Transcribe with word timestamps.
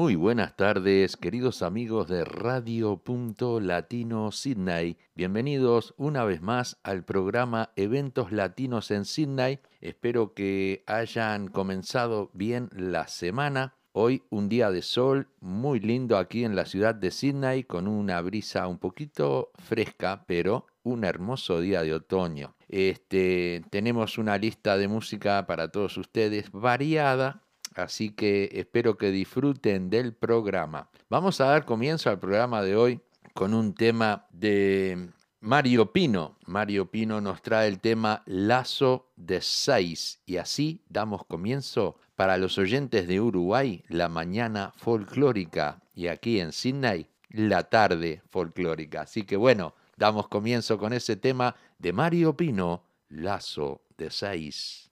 Muy 0.00 0.16
buenas 0.16 0.56
tardes, 0.56 1.18
queridos 1.18 1.60
amigos 1.60 2.08
de 2.08 2.24
Radio 2.24 2.96
Punto 2.96 3.60
Latino 3.60 4.32
Sydney. 4.32 4.96
Bienvenidos 5.14 5.92
una 5.98 6.24
vez 6.24 6.40
más 6.40 6.78
al 6.82 7.04
programa 7.04 7.72
Eventos 7.76 8.32
Latinos 8.32 8.90
en 8.92 9.04
Sydney. 9.04 9.58
Espero 9.82 10.32
que 10.32 10.84
hayan 10.86 11.48
comenzado 11.48 12.30
bien 12.32 12.70
la 12.74 13.08
semana. 13.08 13.74
Hoy 13.92 14.22
un 14.30 14.48
día 14.48 14.70
de 14.70 14.80
sol 14.80 15.28
muy 15.38 15.80
lindo 15.80 16.16
aquí 16.16 16.44
en 16.44 16.56
la 16.56 16.64
ciudad 16.64 16.94
de 16.94 17.10
Sydney 17.10 17.64
con 17.64 17.86
una 17.86 18.22
brisa 18.22 18.68
un 18.68 18.78
poquito 18.78 19.50
fresca, 19.58 20.24
pero 20.26 20.64
un 20.82 21.04
hermoso 21.04 21.60
día 21.60 21.82
de 21.82 21.92
otoño. 21.92 22.56
Este, 22.70 23.62
tenemos 23.68 24.16
una 24.16 24.38
lista 24.38 24.78
de 24.78 24.88
música 24.88 25.46
para 25.46 25.70
todos 25.70 25.98
ustedes 25.98 26.50
variada 26.52 27.42
Así 27.74 28.10
que 28.10 28.50
espero 28.52 28.96
que 28.96 29.10
disfruten 29.10 29.90
del 29.90 30.12
programa. 30.12 30.88
Vamos 31.08 31.40
a 31.40 31.46
dar 31.46 31.64
comienzo 31.64 32.10
al 32.10 32.18
programa 32.18 32.62
de 32.62 32.76
hoy 32.76 33.00
con 33.34 33.54
un 33.54 33.74
tema 33.74 34.26
de 34.30 35.10
Mario 35.40 35.92
Pino. 35.92 36.36
Mario 36.46 36.90
Pino 36.90 37.20
nos 37.20 37.40
trae 37.42 37.68
el 37.68 37.80
tema 37.80 38.22
Lazo 38.26 39.10
de 39.16 39.40
Seis 39.40 40.20
y 40.26 40.36
así 40.36 40.82
damos 40.88 41.24
comienzo 41.24 41.96
para 42.16 42.36
los 42.36 42.58
oyentes 42.58 43.08
de 43.08 43.20
Uruguay 43.20 43.82
la 43.88 44.08
mañana 44.08 44.72
folclórica 44.76 45.80
y 45.94 46.08
aquí 46.08 46.40
en 46.40 46.52
Sydney 46.52 47.06
la 47.30 47.62
tarde 47.64 48.22
folclórica. 48.28 49.02
Así 49.02 49.22
que 49.22 49.36
bueno, 49.36 49.74
damos 49.96 50.28
comienzo 50.28 50.76
con 50.76 50.92
ese 50.92 51.16
tema 51.16 51.54
de 51.78 51.92
Mario 51.92 52.36
Pino, 52.36 52.84
Lazo 53.08 53.82
de 53.96 54.10
Seis. 54.10 54.89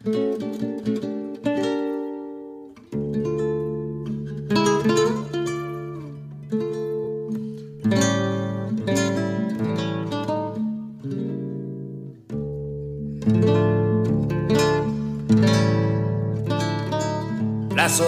Lazo 0.00 0.14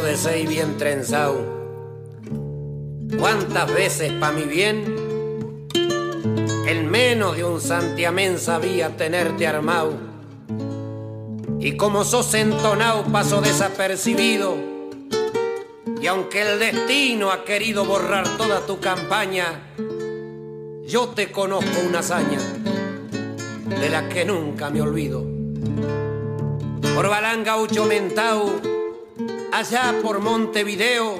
de 0.02 0.16
seis 0.16 0.48
bien 0.48 0.76
trenzado. 0.78 1.38
¿Cuántas 3.18 3.74
veces 3.74 4.12
pa' 4.12 4.30
mi 4.30 4.44
bien? 4.44 4.84
En 6.68 6.88
menos 6.88 7.36
de 7.36 7.44
un 7.44 7.60
santiamén 7.60 8.38
sabía 8.38 8.96
tenerte 8.96 9.48
armado 9.48 10.09
y 11.60 11.76
como 11.76 12.04
sos 12.04 12.32
entonado 12.34 13.04
paso 13.04 13.42
desapercibido. 13.42 14.56
Y 16.00 16.06
aunque 16.06 16.40
el 16.40 16.58
destino 16.58 17.30
ha 17.30 17.44
querido 17.44 17.84
borrar 17.84 18.26
toda 18.38 18.66
tu 18.66 18.80
campaña, 18.80 19.60
yo 20.86 21.08
te 21.08 21.30
conozco 21.30 21.80
una 21.86 21.98
hazaña 21.98 22.38
de 23.68 23.90
la 23.90 24.08
que 24.08 24.24
nunca 24.24 24.70
me 24.70 24.80
olvido. 24.80 25.22
Por 26.94 27.08
Balanga 27.10 27.58
Ucho 27.58 27.84
Mentau, 27.84 28.58
allá 29.52 29.94
por 30.02 30.20
Montevideo, 30.20 31.18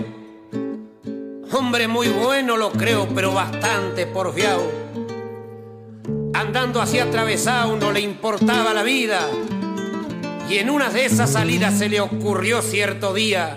hombre 1.53 1.87
muy 1.87 2.09
bueno 2.09 2.57
lo 2.57 2.73
creo, 2.73 3.07
pero 3.15 3.35
bastante 3.35 4.07
porfiado. 4.07 4.63
Andando 6.33 6.81
así 6.81 6.99
atravesado 6.99 7.77
no 7.77 7.93
le 7.93 8.01
importaba 8.01 8.73
la 8.73 8.83
vida 8.83 9.29
y 10.51 10.59
en 10.59 10.69
una 10.69 10.91
de 10.91 11.05
esas 11.05 11.31
salidas 11.31 11.79
se 11.79 11.89
le 11.89 12.01
ocurrió 12.01 12.61
cierto 12.61 13.15
día 13.15 13.57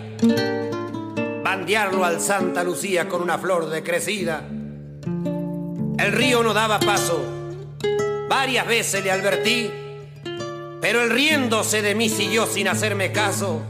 bandearlo 1.43 2.05
al 2.05 2.21
Santa 2.21 2.63
Lucía 2.63 3.09
con 3.09 3.23
una 3.23 3.39
flor 3.39 3.69
de 3.71 3.81
crecida. 3.81 4.43
El 5.97 6.11
río 6.11 6.43
no 6.43 6.53
daba 6.53 6.79
paso, 6.79 7.19
varias 8.29 8.67
veces 8.67 9.03
le 9.03 9.09
advertí, 9.09 9.71
pero 10.81 11.01
el 11.01 11.09
riéndose 11.09 11.81
de 11.81 11.95
mí 11.95 12.09
siguió 12.09 12.45
sin 12.45 12.67
hacerme 12.67 13.11
caso. 13.11 13.61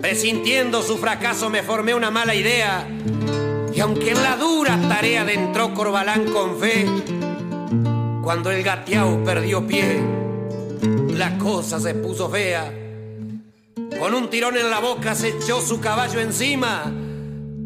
Presintiendo 0.00 0.82
su 0.82 0.98
fracaso 0.98 1.48
me 1.48 1.62
formé 1.62 1.94
una 1.94 2.10
mala 2.10 2.34
idea 2.34 2.88
y 3.72 3.78
aunque 3.78 4.10
en 4.10 4.22
la 4.22 4.36
dura 4.36 4.76
tarea 4.88 5.24
entró 5.30 5.72
Corbalán 5.74 6.24
con 6.32 6.58
fe, 6.58 6.86
cuando 8.20 8.50
el 8.50 8.64
gateao 8.64 9.22
perdió 9.22 9.64
pie, 9.64 10.19
la 11.20 11.36
cosa 11.36 11.78
se 11.78 11.92
puso 11.92 12.30
fea. 12.30 12.72
Con 13.98 14.14
un 14.14 14.30
tirón 14.30 14.56
en 14.56 14.70
la 14.70 14.80
boca 14.80 15.14
se 15.14 15.28
echó 15.28 15.60
su 15.60 15.78
caballo 15.78 16.18
encima, 16.18 16.90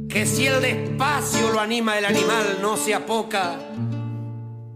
que 0.09 0.27
si 0.27 0.49
el 0.49 0.61
despacio 0.61 1.53
lo 1.53 1.61
anima 1.61 1.97
el 1.97 2.05
animal 2.05 2.59
no 2.61 2.77
se 2.77 2.95
apoca. 2.95 3.61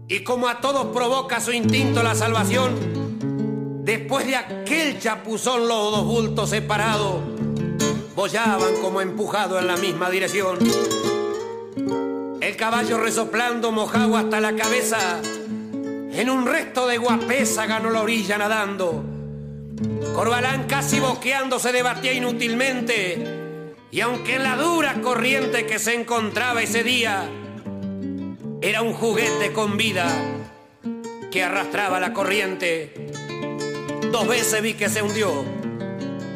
Y 0.07 0.23
como 0.23 0.47
a 0.47 0.61
todos 0.61 0.95
provoca 0.95 1.41
su 1.41 1.51
instinto 1.51 2.01
la 2.01 2.15
salvación, 2.15 3.83
después 3.83 4.25
de 4.25 4.37
aquel 4.37 4.97
chapuzón 4.97 5.67
los 5.67 5.91
dos 5.91 6.05
bultos 6.05 6.49
separados, 6.49 7.17
bollaban 8.15 8.77
como 8.81 9.01
empujados 9.01 9.59
en 9.59 9.67
la 9.67 9.75
misma 9.75 10.09
dirección. 10.09 10.57
El 12.39 12.55
caballo 12.55 12.97
resoplando 12.97 13.73
mojado 13.73 14.15
hasta 14.15 14.39
la 14.39 14.55
cabeza, 14.55 15.19
en 16.11 16.29
un 16.29 16.45
resto 16.45 16.87
de 16.87 16.97
guapesa 16.97 17.65
ganó 17.65 17.89
la 17.89 18.01
orilla 18.01 18.37
nadando. 18.37 19.03
Corbalán 20.13 20.65
casi 20.67 20.99
boqueando 20.99 21.59
se 21.59 21.71
debatía 21.71 22.13
inútilmente. 22.13 23.75
Y 23.91 24.01
aunque 24.01 24.35
en 24.35 24.43
la 24.43 24.55
dura 24.55 25.01
corriente 25.01 25.65
que 25.65 25.79
se 25.79 25.95
encontraba 25.95 26.61
ese 26.61 26.83
día 26.83 27.27
era 28.61 28.81
un 28.81 28.93
juguete 28.93 29.53
con 29.53 29.77
vida 29.77 30.07
que 31.31 31.43
arrastraba 31.43 31.99
la 31.99 32.13
corriente, 32.13 32.93
dos 34.11 34.27
veces 34.27 34.61
vi 34.61 34.73
que 34.73 34.89
se 34.89 35.01
hundió 35.01 35.43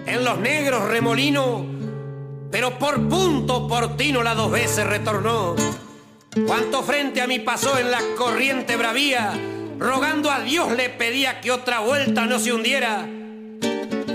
en 0.06 0.24
los 0.24 0.40
negros 0.40 0.88
remolinos, 0.88 1.64
pero 2.52 2.78
por 2.78 3.08
punto 3.08 3.68
portino 3.68 4.24
la 4.24 4.36
dos 4.36 4.52
veces 4.52 4.86
retornó. 4.86 5.56
Cuánto 6.48 6.82
frente 6.84 7.22
a 7.22 7.28
mí 7.28 7.40
pasó 7.40 7.78
en 7.78 7.92
la 7.92 8.02
corriente 8.18 8.76
bravía, 8.76 9.34
rogando 9.80 10.32
a 10.32 10.42
Dios 10.42 10.72
le 10.72 10.90
pedía 10.90 11.42
que 11.42 11.52
otra 11.52 11.80
vuelta 11.80 12.26
no 12.26 12.40
se 12.40 12.54
hundiera, 12.54 13.08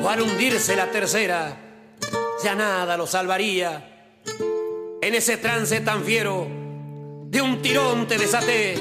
o 0.03 0.09
al 0.09 0.23
hundirse 0.23 0.77
la 0.77 0.91
tercera, 0.91 1.57
ya 2.43 2.55
nada 2.55 2.97
lo 2.97 3.07
salvaría. 3.07 4.13
En 5.01 5.15
ese 5.15 5.37
trance 5.37 5.81
tan 5.81 6.05
fiero, 6.05 6.47
de 7.27 7.43
un 7.43 7.63
tirón 7.63 8.07
te 8.07 8.19
desaté, 8.19 8.75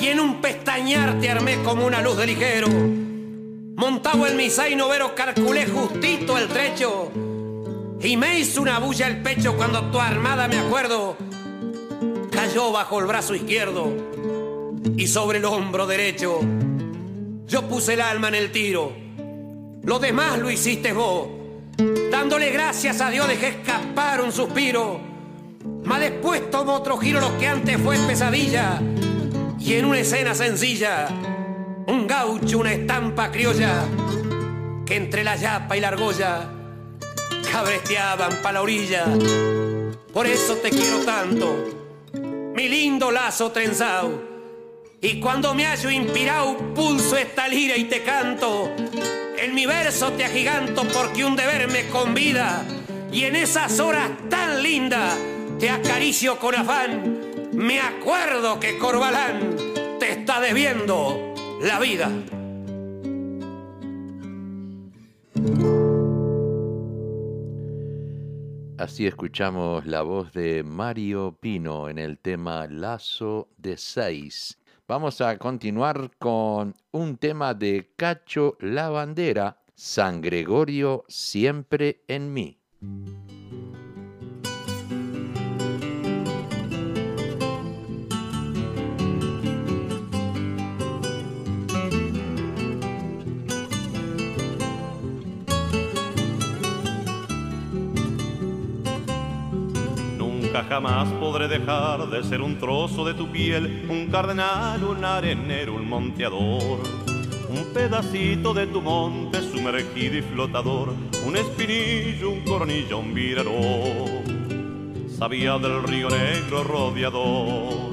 y 0.00 0.08
en 0.08 0.20
un 0.20 0.40
pestañar 0.40 1.20
te 1.20 1.30
armé 1.30 1.62
como 1.62 1.86
una 1.86 2.00
luz 2.00 2.16
de 2.16 2.26
ligero. 2.26 2.68
Montado 2.68 4.26
en 4.26 4.36
mi 4.36 4.50
zaino 4.50 4.88
vero 4.88 5.14
calculé 5.14 5.66
justito 5.66 6.38
el 6.38 6.48
trecho, 6.48 7.10
y 8.00 8.16
me 8.16 8.38
hizo 8.38 8.62
una 8.62 8.78
bulla 8.78 9.06
el 9.06 9.22
pecho 9.22 9.56
cuando 9.56 9.90
tu 9.90 9.98
armada 9.98 10.48
me 10.48 10.58
acuerdo, 10.58 11.16
cayó 12.30 12.72
bajo 12.72 13.00
el 13.00 13.06
brazo 13.06 13.34
izquierdo 13.34 14.13
y 14.96 15.06
sobre 15.06 15.38
el 15.38 15.44
hombro 15.44 15.86
derecho 15.86 16.40
yo 17.46 17.68
puse 17.68 17.94
el 17.94 18.00
alma 18.00 18.28
en 18.28 18.34
el 18.34 18.50
tiro. 18.50 18.92
Lo 19.82 19.98
demás 19.98 20.38
lo 20.38 20.50
hiciste 20.50 20.92
vos. 20.92 21.28
Dándole 22.10 22.50
gracias 22.50 23.00
a 23.00 23.10
Dios 23.10 23.28
dejé 23.28 23.48
escapar 23.48 24.20
un 24.22 24.32
suspiro. 24.32 25.00
Mas 25.84 26.00
después 26.00 26.50
tomó 26.50 26.74
otro 26.74 26.96
giro 26.96 27.20
lo 27.20 27.36
que 27.38 27.46
antes 27.46 27.76
fue 27.78 27.96
pesadilla. 27.98 28.80
Y 29.60 29.74
en 29.74 29.84
una 29.84 30.00
escena 30.00 30.34
sencilla, 30.34 31.08
un 31.86 32.06
gaucho, 32.06 32.58
una 32.58 32.72
estampa 32.72 33.30
criolla, 33.30 33.84
que 34.84 34.96
entre 34.96 35.22
la 35.22 35.36
yapa 35.36 35.76
y 35.76 35.80
la 35.80 35.88
argolla 35.88 36.50
cabresteaban 37.50 38.42
pa' 38.42 38.52
la 38.52 38.62
orilla. 38.62 39.04
Por 40.12 40.26
eso 40.26 40.56
te 40.56 40.70
quiero 40.70 40.98
tanto, 41.00 41.56
mi 42.54 42.68
lindo 42.68 43.10
lazo 43.10 43.52
trenzado 43.52 44.33
y 45.04 45.20
cuando 45.20 45.54
me 45.54 45.66
hallo 45.66 45.90
inspirado, 45.90 46.56
pulso 46.74 47.18
esta 47.18 47.46
lira 47.46 47.76
y 47.76 47.84
te 47.84 48.02
canto. 48.02 48.74
En 49.36 49.54
mi 49.54 49.66
verso 49.66 50.10
te 50.12 50.24
agiganto 50.24 50.82
porque 50.94 51.26
un 51.26 51.36
deber 51.36 51.68
me 51.68 51.90
convida. 51.90 52.64
Y 53.12 53.24
en 53.24 53.36
esas 53.36 53.80
horas 53.80 54.10
tan 54.30 54.62
lindas 54.62 55.14
te 55.60 55.68
acaricio 55.68 56.38
con 56.38 56.54
afán. 56.54 57.20
Me 57.52 57.80
acuerdo 57.80 58.58
que 58.58 58.78
Corbalán 58.78 59.56
te 60.00 60.12
está 60.12 60.40
debiendo 60.40 61.34
la 61.60 61.78
vida. 61.80 62.10
Así 68.78 69.06
escuchamos 69.06 69.84
la 69.84 70.00
voz 70.00 70.32
de 70.32 70.62
Mario 70.62 71.36
Pino 71.38 71.90
en 71.90 71.98
el 71.98 72.18
tema 72.18 72.66
Lazo 72.68 73.50
de 73.58 73.76
Seis 73.76 74.58
Vamos 74.86 75.22
a 75.22 75.38
continuar 75.38 76.10
con 76.18 76.74
un 76.90 77.16
tema 77.16 77.54
de 77.54 77.94
Cacho 77.96 78.58
La 78.60 78.90
Bandera, 78.90 79.56
San 79.74 80.20
Gregorio 80.20 81.04
siempre 81.08 82.04
en 82.06 82.34
mí. 82.34 82.60
Jamás 100.62 101.10
podré 101.14 101.48
dejar 101.48 102.08
de 102.08 102.22
ser 102.22 102.40
un 102.40 102.58
trozo 102.58 103.04
de 103.04 103.14
tu 103.14 103.26
piel, 103.30 103.86
un 103.88 104.06
cardenal, 104.06 104.84
un 104.84 105.04
arenero, 105.04 105.74
un 105.74 105.88
monteador. 105.88 106.80
Un 107.48 107.64
pedacito 107.72 108.54
de 108.54 108.66
tu 108.66 108.80
monte 108.80 109.40
sumergido 109.42 110.16
y 110.16 110.22
flotador, 110.22 110.94
un 111.26 111.36
espinillo, 111.36 112.30
un 112.30 112.40
cornillo, 112.42 112.98
un 112.98 113.14
viraró. 113.14 113.52
Sabía 115.08 115.58
del 115.58 115.82
río 115.82 116.08
negro 116.08 116.64
rodeador, 116.64 117.90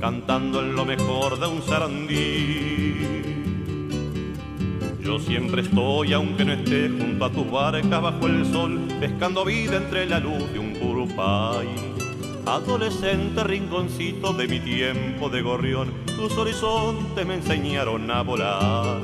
cantando 0.00 0.60
en 0.60 0.74
lo 0.74 0.84
mejor 0.84 1.38
de 1.38 1.46
un 1.46 1.62
sarandí. 1.62 2.94
Yo 5.02 5.18
siempre 5.20 5.62
estoy, 5.62 6.12
aunque 6.12 6.44
no 6.44 6.52
esté, 6.52 6.88
junto 6.88 7.24
a 7.24 7.30
tus 7.30 7.50
barcas 7.50 8.02
bajo 8.02 8.26
el 8.26 8.44
sol, 8.44 8.88
pescando 8.98 9.44
vida 9.44 9.76
entre 9.76 10.06
la 10.06 10.18
luz 10.18 10.52
de 10.52 10.58
un 10.58 10.65
curupay. 11.16 11.66
Adolescente 12.46 13.42
rinconcito 13.42 14.32
de 14.32 14.46
mi 14.46 14.60
tiempo 14.60 15.28
de 15.28 15.42
gorrión, 15.42 15.92
tus 16.16 16.36
horizontes 16.36 17.26
me 17.26 17.34
enseñaron 17.34 18.10
a 18.10 18.22
volar. 18.22 19.00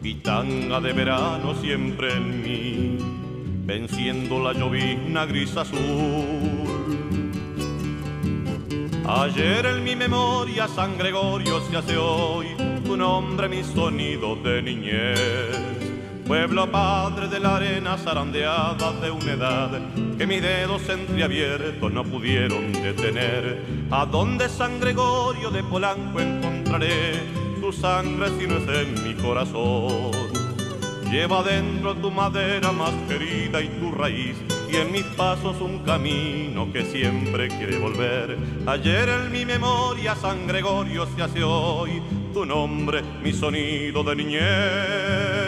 Pitanga 0.00 0.80
de 0.80 0.92
verano 0.92 1.54
siempre 1.60 2.12
en 2.12 2.42
mí, 2.42 2.98
venciendo 3.64 4.38
la 4.38 4.52
llovizna 4.52 5.26
gris 5.26 5.56
azul. 5.56 5.80
Ayer 9.06 9.66
en 9.66 9.82
mi 9.82 9.96
memoria 9.96 10.68
San 10.68 10.96
Gregorio 10.96 11.60
se 11.68 11.76
hace 11.76 11.96
hoy 11.96 12.46
tu 12.84 12.96
nombre 12.96 13.48
mi 13.48 13.64
sonido 13.64 14.36
de 14.36 14.62
niñez. 14.62 15.79
Pueblo 16.30 16.70
padre 16.70 17.26
de 17.26 17.40
la 17.40 17.56
arena 17.56 17.98
zarandeada 17.98 18.92
de 18.92 19.10
una 19.10 19.32
edad 19.32 19.70
que 20.16 20.28
mis 20.28 20.40
dedos 20.40 20.88
entreabiertos 20.88 21.92
no 21.92 22.04
pudieron 22.04 22.72
detener. 22.72 23.60
¿A 23.90 24.06
dónde 24.06 24.48
San 24.48 24.78
Gregorio 24.78 25.50
de 25.50 25.64
Polanco 25.64 26.20
encontraré 26.20 27.14
tu 27.60 27.72
sangre 27.72 28.28
si 28.38 28.46
no 28.46 28.58
es 28.58 28.68
en 28.68 29.02
mi 29.02 29.14
corazón? 29.20 30.12
Lleva 31.10 31.42
dentro 31.42 31.96
tu 31.96 32.12
madera 32.12 32.70
más 32.70 32.94
querida 33.08 33.60
y 33.60 33.66
tu 33.80 33.90
raíz 33.90 34.36
y 34.70 34.76
en 34.76 34.92
mis 34.92 35.02
pasos 35.02 35.60
un 35.60 35.80
camino 35.80 36.72
que 36.72 36.84
siempre 36.84 37.48
quiere 37.48 37.76
volver. 37.78 38.38
Ayer 38.66 39.08
en 39.08 39.32
mi 39.32 39.44
memoria 39.44 40.14
San 40.14 40.46
Gregorio 40.46 41.08
se 41.16 41.24
hace 41.24 41.42
hoy 41.42 42.00
tu 42.32 42.46
nombre, 42.46 43.02
mi 43.20 43.32
sonido 43.32 44.04
de 44.04 44.14
niñez. 44.14 45.39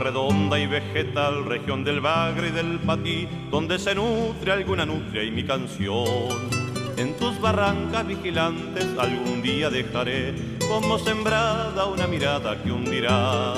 Redonda 0.00 0.58
y 0.58 0.66
vegetal, 0.66 1.44
región 1.44 1.84
del 1.84 2.00
bagre 2.00 2.48
y 2.48 2.50
del 2.52 2.78
patí, 2.80 3.28
donde 3.50 3.78
se 3.78 3.94
nutre 3.94 4.50
alguna 4.50 4.84
nutria 4.84 5.22
y 5.22 5.30
mi 5.30 5.44
canción. 5.44 6.28
En 6.96 7.14
tus 7.16 7.40
barrancas 7.40 8.06
vigilantes 8.06 8.86
algún 8.98 9.42
día 9.42 9.70
dejaré 9.70 10.34
como 10.68 10.98
sembrada 10.98 11.86
una 11.86 12.06
mirada 12.06 12.60
que 12.62 12.72
hundirá 12.72 13.54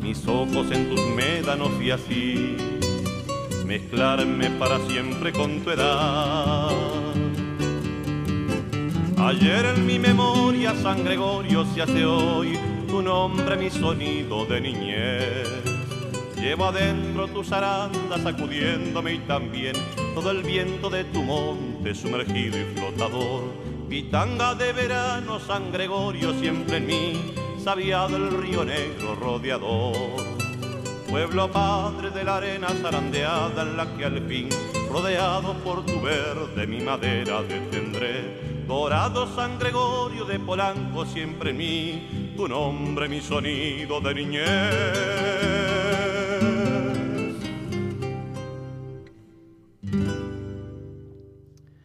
mis 0.00 0.26
ojos 0.26 0.70
en 0.70 0.88
tus 0.88 1.00
médanos 1.16 1.70
y 1.82 1.90
así 1.90 2.56
mezclarme 3.66 4.50
para 4.50 4.78
siempre 4.86 5.32
con 5.32 5.60
tu 5.60 5.70
edad. 5.70 6.70
Ayer 9.18 9.66
en 9.66 9.86
mi 9.86 9.98
memoria 9.98 10.74
San 10.76 11.04
Gregorio 11.04 11.66
se 11.74 11.82
hace 11.82 12.04
hoy 12.04 12.58
tu 12.88 13.02
nombre 13.02 13.56
mi 13.56 13.70
sonido 13.70 14.46
de 14.46 14.60
niñez. 14.60 15.46
Llevo 16.36 16.66
adentro 16.66 17.28
tus 17.28 17.52
arandas 17.52 18.22
sacudiéndome 18.22 19.14
y 19.14 19.18
también 19.18 19.74
todo 20.14 20.30
el 20.30 20.42
viento 20.42 20.88
de 20.88 21.04
tu 21.04 21.22
monte 21.22 21.94
sumergido 21.94 22.58
y 22.58 22.64
flotador. 22.74 23.42
Pitanga 23.88 24.54
de 24.54 24.72
verano, 24.72 25.38
San 25.38 25.70
Gregorio 25.70 26.32
siempre 26.40 26.78
en 26.78 26.86
mí, 26.86 27.34
sabía 27.62 28.06
del 28.08 28.30
río 28.30 28.64
negro 28.64 29.14
rodeador. 29.14 30.38
Pueblo 31.08 31.50
padre 31.50 32.10
de 32.10 32.24
la 32.24 32.36
arena 32.36 32.68
zarandeada 32.68 33.62
en 33.62 33.76
la 33.76 33.96
que 33.96 34.04
al 34.04 34.26
fin, 34.26 34.48
rodeado 34.90 35.54
por 35.64 35.84
tu 35.84 36.00
verde, 36.00 36.66
mi 36.66 36.80
madera 36.80 37.42
detendré. 37.42 38.48
Dorado 38.66 39.26
San 39.34 39.58
Gregorio 39.58 40.26
de 40.26 40.38
Polanco 40.38 41.06
siempre 41.06 41.50
en 41.50 41.56
mí, 41.56 42.27
tu 42.38 42.46
nombre, 42.46 43.08
mi 43.08 43.20
sonido 43.20 44.00
de 44.00 44.14
niñez. 44.14 44.46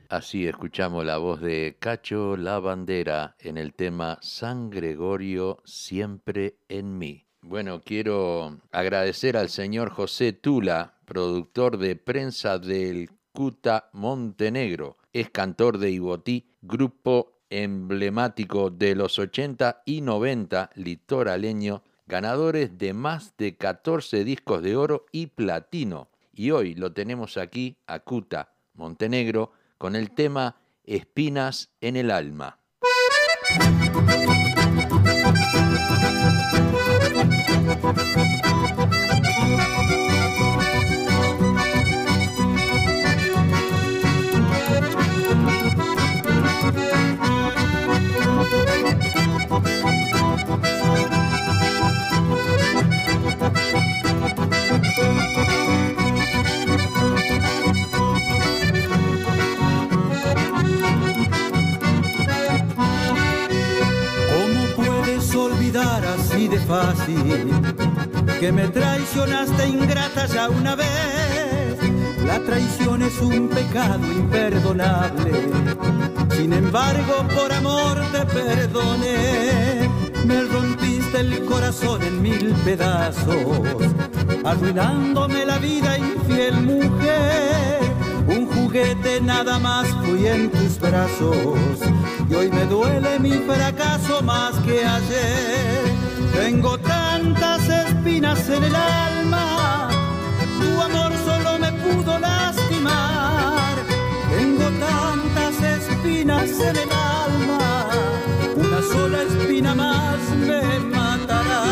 Así 0.09 0.45
escuchamos 0.45 1.03
la 1.05 1.17
voz 1.17 1.41
de 1.41 1.75
Cacho 1.79 2.37
La 2.37 2.59
Bandera 2.59 3.35
en 3.39 3.57
el 3.57 3.73
tema 3.73 4.19
San 4.21 4.69
Gregorio 4.69 5.57
siempre 5.65 6.57
en 6.69 6.99
mí. 6.99 7.25
Bueno, 7.41 7.81
quiero 7.83 8.59
agradecer 8.71 9.37
al 9.37 9.49
señor 9.49 9.89
José 9.89 10.33
Tula, 10.33 10.99
productor 11.05 11.79
de 11.79 11.95
prensa 11.95 12.59
del 12.59 13.09
Cuta 13.31 13.89
Montenegro. 13.91 14.97
Es 15.13 15.31
cantor 15.31 15.79
de 15.79 15.89
Ibotí, 15.89 16.53
grupo 16.61 17.33
emblemático 17.61 18.71
de 18.71 18.95
los 18.95 19.19
80 19.19 19.83
y 19.85 20.01
90 20.01 20.71
litoraleño, 20.73 21.83
ganadores 22.07 22.77
de 22.79 22.93
más 22.93 23.37
de 23.37 23.55
14 23.55 24.23
discos 24.23 24.63
de 24.63 24.75
oro 24.75 25.05
y 25.11 25.27
platino. 25.27 26.09
Y 26.33 26.49
hoy 26.49 26.73
lo 26.73 26.93
tenemos 26.93 27.37
aquí 27.37 27.77
a 27.85 27.99
Cuta, 27.99 28.55
Montenegro, 28.73 29.51
con 29.77 29.95
el 29.95 30.11
tema 30.11 30.57
Espinas 30.83 31.69
en 31.79 31.95
el 31.95 32.09
alma. 32.09 32.59
Así, 66.83 67.15
que 68.39 68.51
me 68.51 68.67
traicionaste 68.67 69.67
ingrata 69.67 70.25
ya 70.27 70.49
una 70.49 70.75
vez. 70.75 71.77
La 72.25 72.39
traición 72.39 73.01
es 73.01 73.19
un 73.19 73.49
pecado 73.49 74.05
imperdonable, 74.11 75.31
sin 76.35 76.53
embargo 76.53 77.27
por 77.35 77.51
amor 77.51 78.01
te 78.11 78.25
perdoné. 78.25 79.89
Me 80.25 80.43
rompiste 80.43 81.19
el 81.19 81.45
corazón 81.45 82.01
en 82.01 82.21
mil 82.21 82.53
pedazos, 82.63 83.83
arruinándome 84.43 85.45
la 85.45 85.57
vida, 85.57 85.97
infiel 85.97 86.61
mujer. 86.61 87.79
Un 88.27 88.47
juguete 88.47 89.19
nada 89.21 89.59
más 89.59 89.87
fui 90.03 90.27
en 90.27 90.49
tus 90.49 90.79
brazos 90.79 91.79
y 92.29 92.33
hoy 92.33 92.49
me 92.49 92.65
duele 92.65 93.19
mi 93.19 93.33
fracaso 93.33 94.21
más 94.21 94.53
que 94.59 94.85
ayer. 94.85 95.92
Tengo 96.33 96.77
tantas 96.79 97.61
espinas 97.69 98.49
en 98.49 98.63
el 98.63 98.75
alma, 98.75 99.89
tu 100.59 100.81
amor 100.81 101.11
solo 101.25 101.59
me 101.59 101.71
pudo 101.83 102.19
lastimar. 102.19 103.75
Tengo 104.35 104.67
tantas 104.87 105.55
espinas 105.61 106.49
en 106.59 106.75
el 106.77 106.91
alma, 106.91 107.87
una 108.55 108.81
sola 108.81 109.21
espina 109.23 109.75
más 109.75 110.19
me 110.47 110.79
matará. 110.79 111.63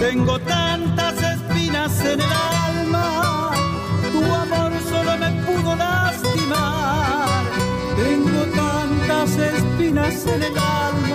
Tengo 0.00 0.38
tantas 0.40 1.14
espinas 1.22 2.00
en 2.00 2.20
el 2.20 2.32
alma, 2.32 3.52
tu 4.12 4.22
amor 4.34 4.72
solo 4.90 5.16
me 5.16 5.30
pudo 5.46 5.76
lastimar. 5.76 7.44
Tengo 7.96 8.42
tantas 8.62 9.30
espinas 9.38 10.26
en 10.26 10.42
el 10.42 10.58
alma, 10.58 11.05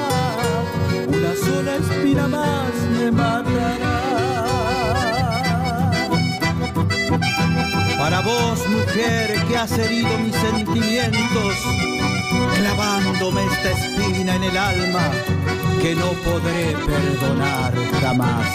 una 1.61 1.75
espina 1.75 2.27
más 2.27 2.73
me 2.97 3.11
matará. 3.11 4.01
Para 7.99 8.21
vos, 8.21 8.67
mujer, 8.67 9.43
que 9.47 9.57
has 9.57 9.71
herido 9.77 10.09
mis 10.19 10.35
sentimientos, 10.35 11.55
clavándome 12.57 13.45
esta 13.45 13.71
espina 13.71 14.35
en 14.35 14.43
el 14.43 14.57
alma 14.57 15.11
que 15.81 15.93
no 15.95 16.11
podré 16.23 16.75
perdonar 16.85 17.73
jamás. 18.01 18.47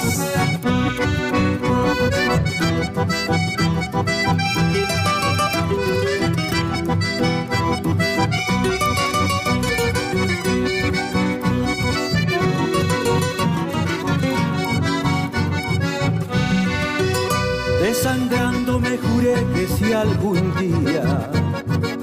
Que 19.35 19.67
si 19.67 19.93
algún 19.93 20.55
día 20.55 21.31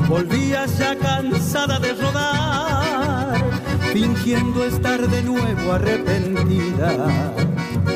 volvías 0.09 0.77
ya 0.77 0.95
cansada 0.97 1.79
de 1.79 1.93
rodar, 1.93 3.41
fingiendo 3.93 4.65
estar 4.65 5.07
de 5.07 5.23
nuevo 5.23 5.71
arrepentida, 5.71 7.31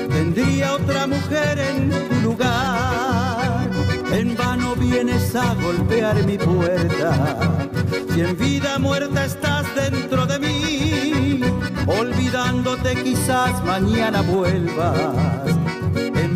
tendría 0.10 0.74
otra 0.74 1.08
mujer 1.08 1.60
en 1.60 1.90
tu 1.90 2.22
lugar. 2.22 3.70
En 4.12 4.38
vano 4.38 4.76
vienes 4.76 5.36
a 5.36 5.54
golpear 5.56 6.24
mi 6.26 6.38
puerta, 6.38 7.68
si 8.14 8.22
en 8.22 8.38
vida 8.38 8.80
muerta 8.80 9.26
estás 9.26 9.66
dentro 9.76 10.26
de 10.26 10.40
mí, 10.40 11.42
olvidándote 11.86 12.96
quizás 13.04 13.62
mañana 13.66 14.22
vuelvas 14.22 15.57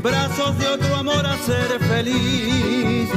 brazos 0.02 0.58
de 0.58 0.68
otro 0.68 0.96
amor 0.96 1.26
a 1.26 1.38
ser 1.38 1.80
feliz. 1.80 3.10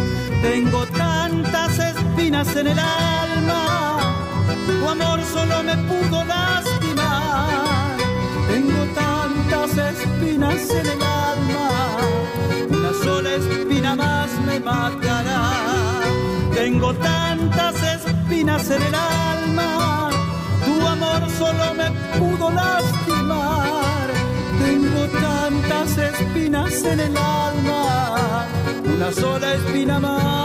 Tengo 0.43 0.87
tantas 0.87 1.79
espinas 1.79 2.55
en 2.57 2.67
el 2.69 2.79
alma, 2.79 3.99
tu 4.67 4.89
amor 4.89 5.21
solo 5.33 5.63
me 5.63 5.77
pudo 5.89 6.25
lastimar. 6.25 7.97
Tengo 8.49 8.85
tantas 8.95 9.71
espinas 9.93 10.71
en 10.71 10.87
el 10.87 11.03
alma, 11.03 11.71
una 12.69 12.93
sola 13.05 13.31
espina 13.35 13.97
más 13.97 14.31
me 14.47 14.61
matará. 14.61 15.53
Tengo 16.55 16.95
tantas 16.95 17.75
espinas 17.83 18.71
en 18.71 18.83
el 18.83 18.95
alma, 18.95 20.11
tu 20.65 20.87
amor 20.87 21.31
solo 21.39 21.75
me 21.75 21.91
pudo 22.19 22.51
lastimar. 22.51 23.74
Tantas 25.13 25.99
espinas 25.99 26.83
en 26.85 27.01
el 27.01 27.17
alma, 27.17 28.47
una 28.97 29.13
sola 29.13 29.55
espina 29.55 30.01
más 30.01 30.45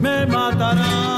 me 0.00 0.26
matará. 0.26 1.08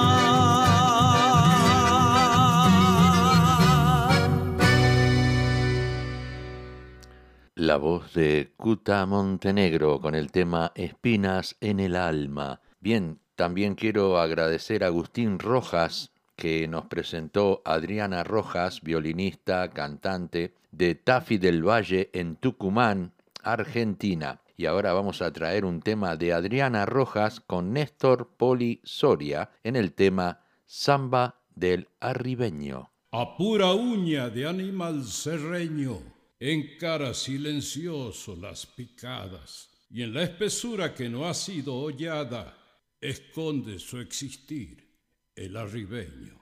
La 7.54 7.76
voz 7.76 8.14
de 8.14 8.54
Cuta 8.56 9.04
Montenegro 9.06 10.00
con 10.00 10.14
el 10.14 10.30
tema 10.32 10.72
Espinas 10.74 11.56
en 11.60 11.80
el 11.80 11.96
alma. 11.96 12.60
Bien, 12.80 13.20
también 13.34 13.74
quiero 13.74 14.18
agradecer 14.18 14.82
a 14.82 14.86
Agustín 14.86 15.38
Rojas 15.38 16.12
que 16.40 16.66
nos 16.66 16.86
presentó 16.86 17.60
Adriana 17.66 18.24
Rojas, 18.24 18.80
violinista, 18.80 19.68
cantante 19.68 20.54
de 20.72 20.94
Tafi 20.94 21.36
del 21.36 21.62
Valle 21.62 22.08
en 22.14 22.36
Tucumán, 22.36 23.12
Argentina. 23.42 24.40
Y 24.56 24.64
ahora 24.64 24.94
vamos 24.94 25.20
a 25.20 25.30
traer 25.34 25.66
un 25.66 25.82
tema 25.82 26.16
de 26.16 26.32
Adriana 26.32 26.86
Rojas 26.86 27.40
con 27.40 27.74
Néstor 27.74 28.30
Poli 28.38 28.80
Soria 28.82 29.50
en 29.62 29.76
el 29.76 29.92
tema 29.92 30.40
Samba 30.64 31.42
del 31.54 31.88
Arribeño. 32.00 32.90
A 33.12 33.36
pura 33.36 33.74
uña 33.74 34.30
de 34.30 34.48
animal 34.48 35.04
serreño, 35.04 35.98
encara 36.38 37.12
silencioso 37.12 38.34
las 38.34 38.64
picadas, 38.64 39.68
y 39.90 40.02
en 40.02 40.14
la 40.14 40.22
espesura 40.22 40.94
que 40.94 41.10
no 41.10 41.26
ha 41.26 41.34
sido 41.34 41.74
hollada, 41.74 42.56
esconde 42.98 43.78
su 43.78 44.00
existir 44.00 44.89
el 45.40 45.56
arribeño. 45.56 46.38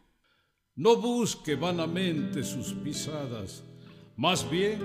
No 0.74 0.96
busque 0.96 1.54
vanamente 1.54 2.42
sus 2.42 2.72
pisadas, 2.72 3.62
más 4.16 4.48
bien 4.50 4.80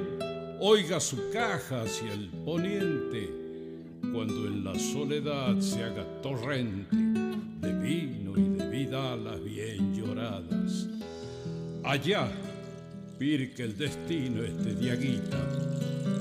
oiga 0.60 1.00
su 1.00 1.32
caja 1.32 1.82
hacia 1.82 2.14
el 2.14 2.30
poniente, 2.46 3.30
cuando 4.12 4.46
en 4.48 4.64
la 4.64 4.78
soledad 4.78 5.60
se 5.60 5.84
haga 5.84 6.06
torrente 6.22 6.96
de 6.96 7.74
vino 7.80 8.38
y 8.38 8.58
de 8.58 8.70
vidalas 8.70 9.44
bien 9.44 9.96
lloradas. 9.96 10.88
Allá 11.84 12.32
pirque 13.18 13.64
el 13.64 13.78
destino 13.78 14.44
este 14.44 14.76
diaguita, 14.76 15.40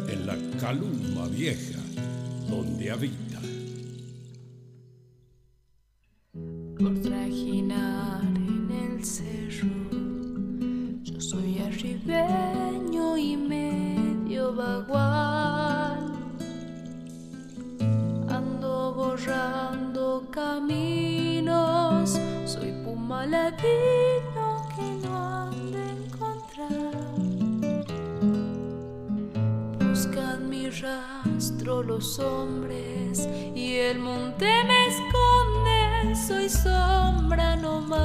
en 0.09 0.27
la 0.27 0.37
caluma 0.59 1.29
vieja 1.29 1.81
donde 2.49 2.91
habita. 2.91 3.32
Por 6.83 6.99
trajinar 7.01 8.21
en 8.25 8.71
el 8.71 9.05
cerro. 9.05 9.69
Yo 11.05 11.21
soy 11.21 11.59
arribeño 11.61 13.17
y 13.17 13.37
medio 13.37 14.55
vagual. 14.55 16.13
Ando 18.29 18.95
borrando 18.95 20.27
caminos, 20.33 22.19
soy 22.47 22.73
puma 22.85 23.27
ladino 23.27 24.67
que 24.75 25.07
no 25.07 25.17
han 25.17 25.73
de 25.73 25.85
encontrar. 26.05 26.95
Buscan 29.89 30.51
mi 30.51 30.69
rastro 30.69 31.83
los 31.85 32.19
hombres 32.19 33.29
y 33.55 33.77
el 33.77 34.01
monte 34.01 34.47
me 34.65 34.82
soy 36.33 36.49
sombra 36.49 37.57
no 37.57 37.81
más. 37.83 38.03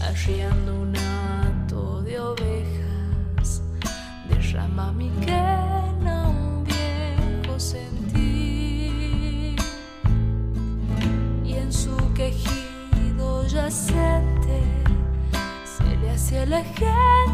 Arriando 0.00 0.80
un 0.82 0.96
hato 0.96 2.02
de 2.02 2.18
ovejas, 2.18 3.62
derrama 4.28 4.92
mi 4.92 5.10
quena 5.20 6.28
un 6.28 6.64
viejo 6.64 7.60
sentir. 7.60 9.56
Y 11.44 11.54
en 11.54 11.72
su 11.72 11.96
quejido 12.14 13.46
yacente 13.46 14.60
se 15.64 15.96
le 15.96 16.10
hace 16.10 16.46
la 16.46 16.64
gente 16.64 17.27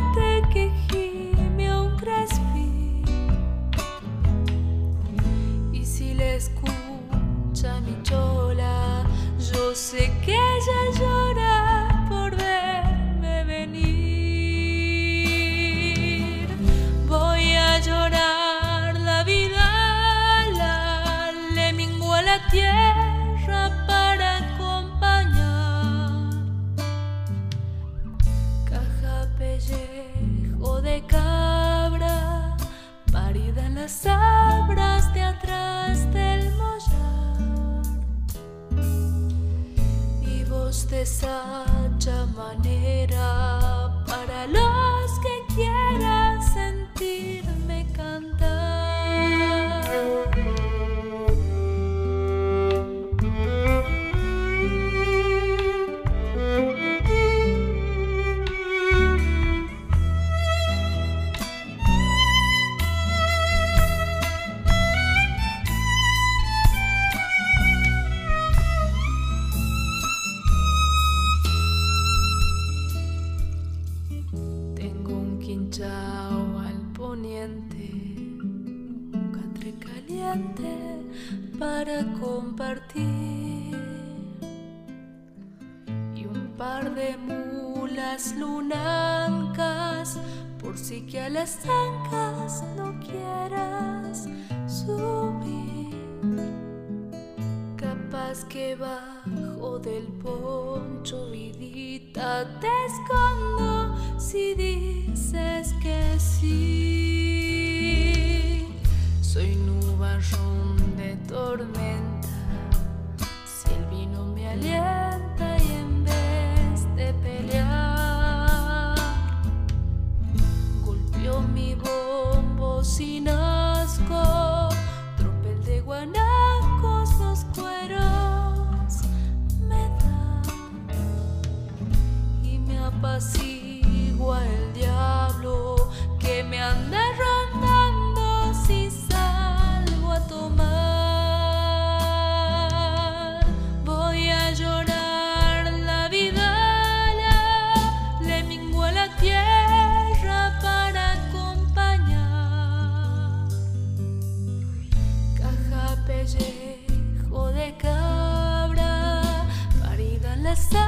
So. 160.54 160.83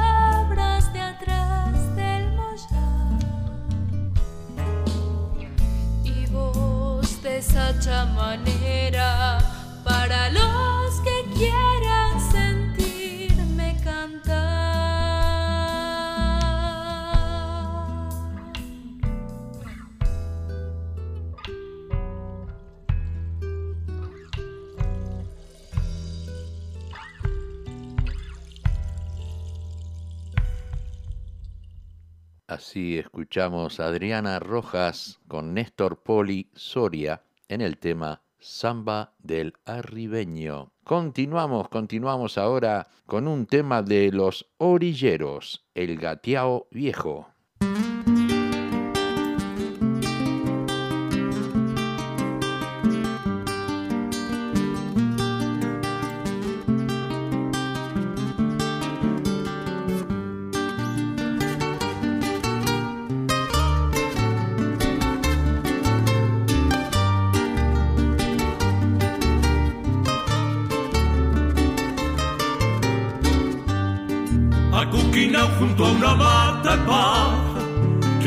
Escuchamos 32.77 33.81
a 33.81 33.87
Adriana 33.87 34.39
Rojas 34.39 35.19
con 35.29 35.55
Néstor 35.55 36.03
Poli 36.03 36.51
Soria 36.55 37.23
en 37.49 37.63
el 37.63 37.79
tema 37.79 38.21
Samba 38.39 39.15
del 39.19 39.55
Arribeño. 39.65 40.73
Continuamos, 40.85 41.71
continuamos 41.71 42.37
ahora 42.37 42.87
con 43.07 43.29
un 43.29 43.47
tema 43.47 43.83
de 43.83 44.13
los 44.13 44.51
orilleros, 44.59 45.65
el 45.75 45.97
gateao 45.97 46.69
viejo. 46.71 47.31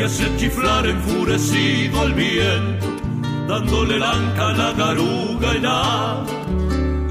Hace 0.09 0.35
chiflar 0.37 0.87
enfurecido 0.87 2.01
al 2.01 2.13
viento, 2.13 2.87
dándole 3.47 3.99
lanca 3.99 4.49
a 4.49 4.53
la 4.53 4.71
garuga 4.73 5.51
helada 5.51 6.25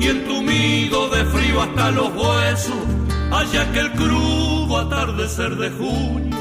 y 0.00 0.08
entumido 0.08 1.08
de 1.08 1.24
frío 1.26 1.62
hasta 1.62 1.92
los 1.92 2.08
huesos, 2.08 2.84
allá 3.30 3.70
que 3.72 3.78
el 3.78 3.92
crudo 3.92 4.78
atardecer 4.78 5.54
de 5.56 5.70
junio 5.70 6.36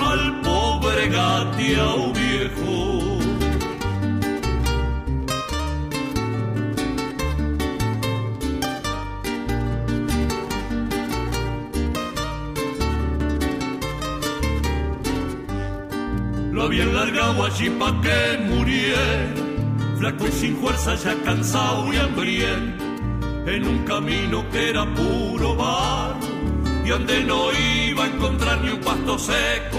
al 0.00 0.40
pobre 0.40 1.08
gateao 1.10 2.12
viejo. 2.12 3.07
Habían 16.68 16.94
largado 16.94 17.46
allí 17.46 17.70
pa' 17.70 17.98
que 18.02 18.38
muriera, 18.44 19.34
flaco 19.98 20.26
y 20.26 20.32
sin 20.32 20.56
fuerza, 20.58 20.94
ya 20.96 21.14
cansado 21.24 21.90
y 21.90 21.96
hambriento, 21.96 22.84
en 23.46 23.66
un 23.66 23.78
camino 23.86 24.44
que 24.50 24.68
era 24.68 24.84
puro 24.94 25.56
barro, 25.56 26.28
y 26.84 26.90
donde 26.90 27.24
no 27.24 27.50
iba 27.52 28.04
a 28.04 28.08
encontrar 28.08 28.60
ni 28.60 28.72
un 28.72 28.80
pasto 28.80 29.18
seco, 29.18 29.78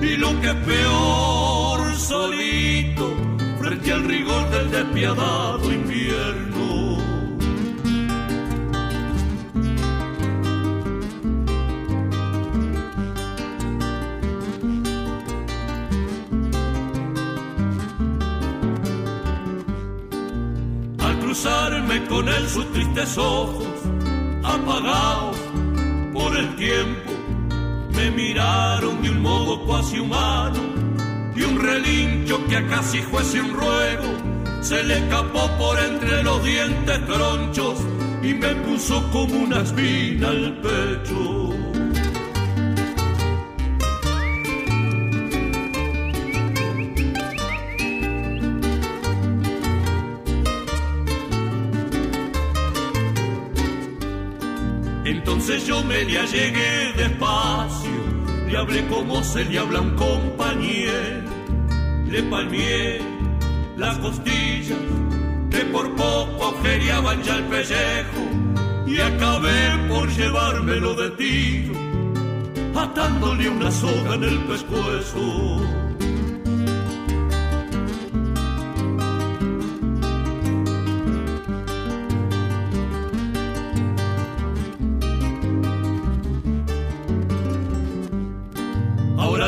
y 0.00 0.16
lo 0.16 0.40
que 0.40 0.48
es 0.48 0.54
peor, 0.54 1.94
solito, 1.98 3.14
frente 3.60 3.92
al 3.92 4.04
rigor 4.04 4.48
del 4.48 4.70
despiadado 4.70 5.70
invierno. 5.70 6.51
Con 22.00 22.28
él 22.28 22.48
sus 22.48 22.70
tristes 22.72 23.18
ojos, 23.18 23.66
apagados 24.42 25.36
por 26.12 26.36
el 26.36 26.56
tiempo, 26.56 27.12
me 27.94 28.10
miraron 28.10 29.02
de 29.02 29.10
un 29.10 29.20
modo 29.20 29.64
cuasi 29.66 29.98
humano 29.98 30.60
y 31.36 31.42
un 31.42 31.60
relincho 31.60 32.44
que 32.46 32.66
casi 32.66 32.98
fuese 33.02 33.40
un 33.40 33.52
ruego 33.52 34.32
se 34.62 34.82
le 34.84 34.98
escapó 34.98 35.50
por 35.58 35.78
entre 35.78 36.22
los 36.22 36.42
dientes 36.44 37.06
tronchos 37.06 37.78
y 38.22 38.34
me 38.34 38.54
puso 38.54 39.02
como 39.10 39.34
una 39.34 39.60
espina 39.60 40.28
al 40.28 40.56
pecho. 40.62 41.61
Entonces 55.92 55.92
yo 55.92 55.98
me 55.98 56.04
le 56.04 56.18
allegué 56.18 56.92
despacio, 56.96 57.90
le 58.48 58.56
hablé 58.56 58.86
como 58.88 59.22
se 59.22 59.44
le 59.44 59.58
habla 59.58 59.78
a 59.78 59.82
un 59.82 59.94
compañero, 59.96 61.28
le 62.08 62.22
palmié 62.24 63.00
las 63.76 63.98
costillas 63.98 64.78
que 65.50 65.58
por 65.66 65.94
poco 65.94 66.54
geriaban 66.62 67.22
ya 67.22 67.36
el 67.36 67.44
pellejo 67.44 68.22
y 68.86 69.00
acabé 69.00 69.88
por 69.88 70.08
llevármelo 70.08 70.94
de 70.94 71.10
tiro, 71.10 71.74
atándole 72.74 73.48
una 73.48 73.70
soga 73.70 74.14
en 74.14 74.24
el 74.24 74.38
pescuezo. 74.44 75.91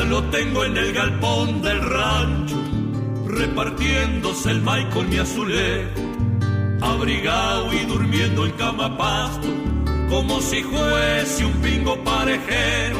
Lo 0.09 0.23
tengo 0.25 0.63
en 0.65 0.77
el 0.77 0.93
galpón 0.93 1.61
del 1.61 1.81
rancho, 1.81 2.55
repartiéndose 3.27 4.51
el 4.51 4.61
maíz 4.61 4.85
con 4.93 5.09
mi 5.09 5.17
azulejo, 5.17 6.01
abrigado 6.81 7.73
y 7.73 7.85
durmiendo 7.85 8.45
en 8.45 8.51
cama 8.53 8.97
pasto, 8.97 9.47
como 10.09 10.39
si 10.41 10.63
fuese 10.63 11.45
un 11.45 11.53
pingo 11.53 12.03
parejero, 12.03 12.99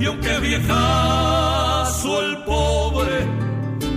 y 0.00 0.06
aunque 0.06 0.38
viejazo 0.38 2.22
el 2.22 2.38
pobre, 2.44 3.26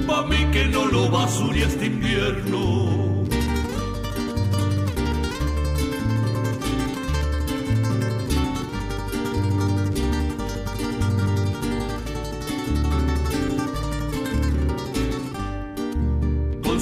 pa' 0.06 0.24
mí 0.24 0.46
que 0.52 0.66
no 0.66 0.86
lo 0.86 1.10
basure 1.10 1.64
este 1.64 1.86
invierno. 1.86 3.11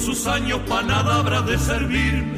Sus 0.00 0.26
años 0.26 0.60
pa' 0.68 0.82
nada 0.82 1.16
habrá 1.16 1.42
de 1.42 1.58
servirme, 1.58 2.34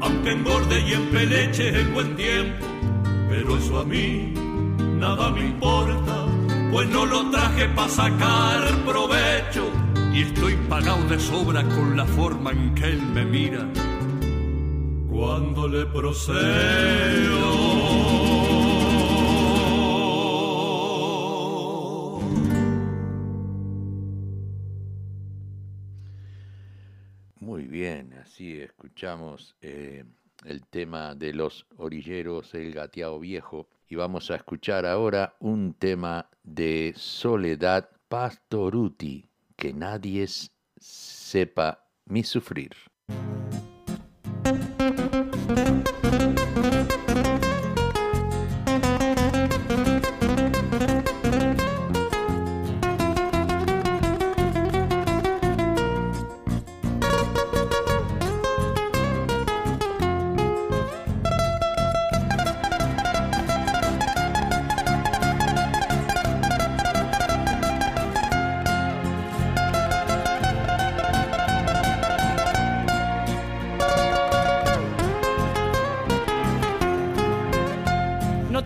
aunque 0.00 0.32
engorde 0.32 0.80
y 0.86 0.92
empeleche 0.92 1.68
el 1.80 1.88
buen 1.88 2.14
tiempo, 2.14 2.66
pero 3.28 3.56
eso 3.56 3.80
a 3.80 3.84
mí 3.84 4.34
nada 4.98 5.30
me 5.30 5.46
importa, 5.46 6.26
pues 6.70 6.88
no 6.90 7.06
lo 7.06 7.30
traje 7.30 7.68
pa' 7.68 7.88
sacar 7.88 8.62
provecho, 8.84 9.70
y 10.12 10.22
estoy 10.22 10.54
pagado 10.68 11.02
de 11.08 11.18
sobra 11.18 11.62
con 11.64 11.96
la 11.96 12.04
forma 12.04 12.50
en 12.52 12.74
que 12.74 12.84
él 12.84 13.02
me 13.02 13.24
mira 13.24 13.66
cuando 15.10 15.66
le 15.68 15.86
procedo. 15.86 17.63
Escuchamos 28.94 29.56
eh, 29.60 30.04
el 30.44 30.64
tema 30.66 31.16
de 31.16 31.32
los 31.32 31.66
orilleros, 31.78 32.54
el 32.54 32.72
gateado 32.72 33.18
viejo, 33.18 33.66
y 33.88 33.96
vamos 33.96 34.30
a 34.30 34.36
escuchar 34.36 34.86
ahora 34.86 35.34
un 35.40 35.74
tema 35.74 36.30
de 36.44 36.94
Soledad 36.96 37.88
Pastoruti, 38.08 39.28
que 39.56 39.72
nadie 39.74 40.28
sepa 40.78 41.84
mi 42.04 42.22
sufrir. 42.22 42.70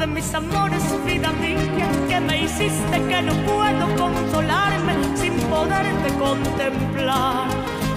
de 0.00 0.06
mis 0.06 0.32
amores, 0.34 0.82
vida 1.04 1.30
mía, 1.32 1.86
que 2.08 2.20
me 2.20 2.44
hiciste 2.44 3.02
que 3.06 3.20
no 3.20 3.34
puedo 3.44 3.84
consolarme 3.96 4.94
sin 5.14 5.34
poderte 5.50 6.08
contemplar. 6.18 7.46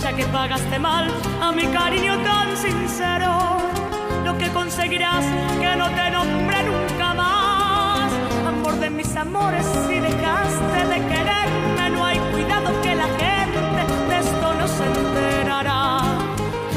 Ya 0.02 0.12
que 0.12 0.26
pagaste 0.26 0.80
mal 0.80 1.10
a 1.42 1.54
mi 1.54 1.66
cariño 1.68 2.18
tan 2.24 2.58
sincero, 2.58 3.32
lo 4.26 4.38
que 4.38 4.50
conseguirás 4.50 5.24
que 5.62 5.76
no 5.78 5.88
te 5.92 6.12
nombre 6.12 6.58
nunca 6.64 7.14
más. 7.14 8.12
Amor 8.50 8.74
de 8.82 8.90
mis 8.90 9.16
amores, 9.16 9.66
si 9.88 9.96
dejaste 10.00 10.80
de 10.92 11.00
quererme, 11.08 11.90
no 11.90 12.06
hay 12.06 12.20
cuidado 12.34 12.82
que 12.82 12.96
la 12.96 13.08
gente 13.24 13.82
de 14.10 14.20
esto 14.20 14.54
no 14.60 14.68
se 14.68 14.86
enterará. 14.86 16.02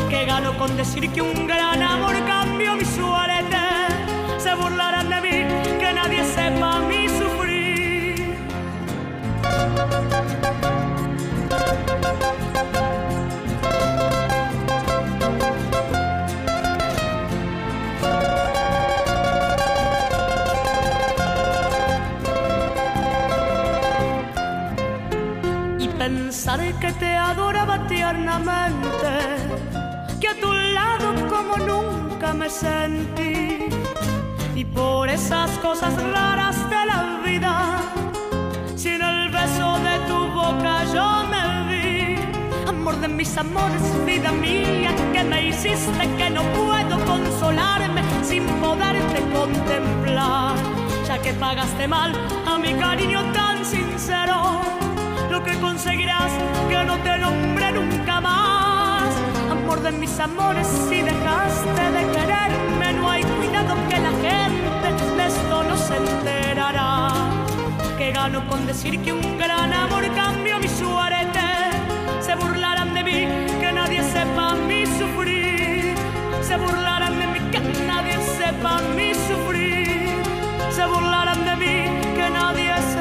Que 0.09 0.25
gano 0.25 0.57
con 0.57 0.77
decir 0.77 1.11
que 1.11 1.21
un 1.21 1.49
gran 1.49 1.83
amor 1.83 2.15
cambió 2.29 2.77
mi 2.77 2.85
suerte 2.85 3.26
que 30.21 30.29
a 30.29 30.35
tu 30.41 30.53
lado 30.53 31.15
como 31.29 31.57
nunca 31.57 32.33
me 32.35 32.49
sentí. 32.49 33.69
Y 34.55 34.65
por 34.65 35.09
esas 35.09 35.51
cosas 35.59 35.93
raras 36.13 36.57
de 36.71 36.87
la 36.87 37.21
vida, 37.25 37.79
sin 38.77 39.03
el 39.03 39.29
beso 39.31 39.79
de 39.79 39.99
tu 40.07 40.19
boca 40.33 40.85
yo 40.95 41.25
me 41.33 41.45
vi. 41.71 42.17
Amor 42.69 42.97
de 43.01 43.09
mis 43.09 43.37
amores, 43.37 43.83
vida 44.07 44.31
mía, 44.31 44.95
que 45.13 45.25
me 45.25 45.49
hiciste 45.49 46.05
que 46.17 46.31
no 46.31 46.43
puedo 46.61 47.05
consolarme 47.05 48.03
sin 48.23 48.45
poderte 48.61 49.21
contemplar. 49.33 50.55
Ya 51.09 51.19
que 51.21 51.33
pagaste 51.35 51.89
mal 51.89 52.13
a 52.47 52.57
mi 52.57 52.73
cariño 52.75 53.21
tan 53.33 53.65
sincero 53.65 54.66
lo 55.37 55.45
que 55.45 55.55
conseguirás 55.61 56.33
que 56.71 56.83
no 56.85 56.97
te 57.01 57.19
nombre 57.19 57.71
nunca 57.73 58.21
más. 58.21 59.15
Amor 59.51 59.83
de 59.83 59.93
mis 59.93 60.19
amores, 60.19 60.67
si 60.89 61.03
dejaste 61.03 61.85
de 61.97 62.03
quererme, 62.15 62.93
no 62.95 63.11
hay 63.11 63.23
cuidado 63.23 63.75
que 63.91 63.99
la 63.99 64.13
gente 64.25 64.89
de 65.19 65.27
esto 65.27 65.63
no 65.63 65.77
se 65.77 65.97
enterará. 65.97 67.13
Que 67.99 68.13
gano 68.13 68.47
con 68.49 68.67
decir 68.67 68.99
que 69.03 69.13
un 69.13 69.39
gran 69.39 69.75
amor 69.75 70.05
cambió 70.15 70.59
mi 70.59 70.69
suerte. 70.69 71.47
Se 72.21 72.35
burlarán 72.35 72.95
de 72.95 73.03
mí, 73.05 73.21
que 73.61 73.73
nadie 73.73 74.03
sepa 74.03 74.55
mi 74.55 74.87
sufrir. 74.87 75.95
Se 76.41 76.57
burlarán 76.57 77.19
de 77.19 77.27
mí, 77.27 77.41
que 77.53 77.61
nadie 77.87 78.17
sepa 78.39 78.81
mi 78.97 79.13
sufrir. 79.29 80.23
Se 80.71 80.87
burlarán 80.87 81.45
de 81.45 81.57
mí, 81.57 81.77
que 82.17 82.31
nadie 82.31 82.75
sepa. 82.91 82.96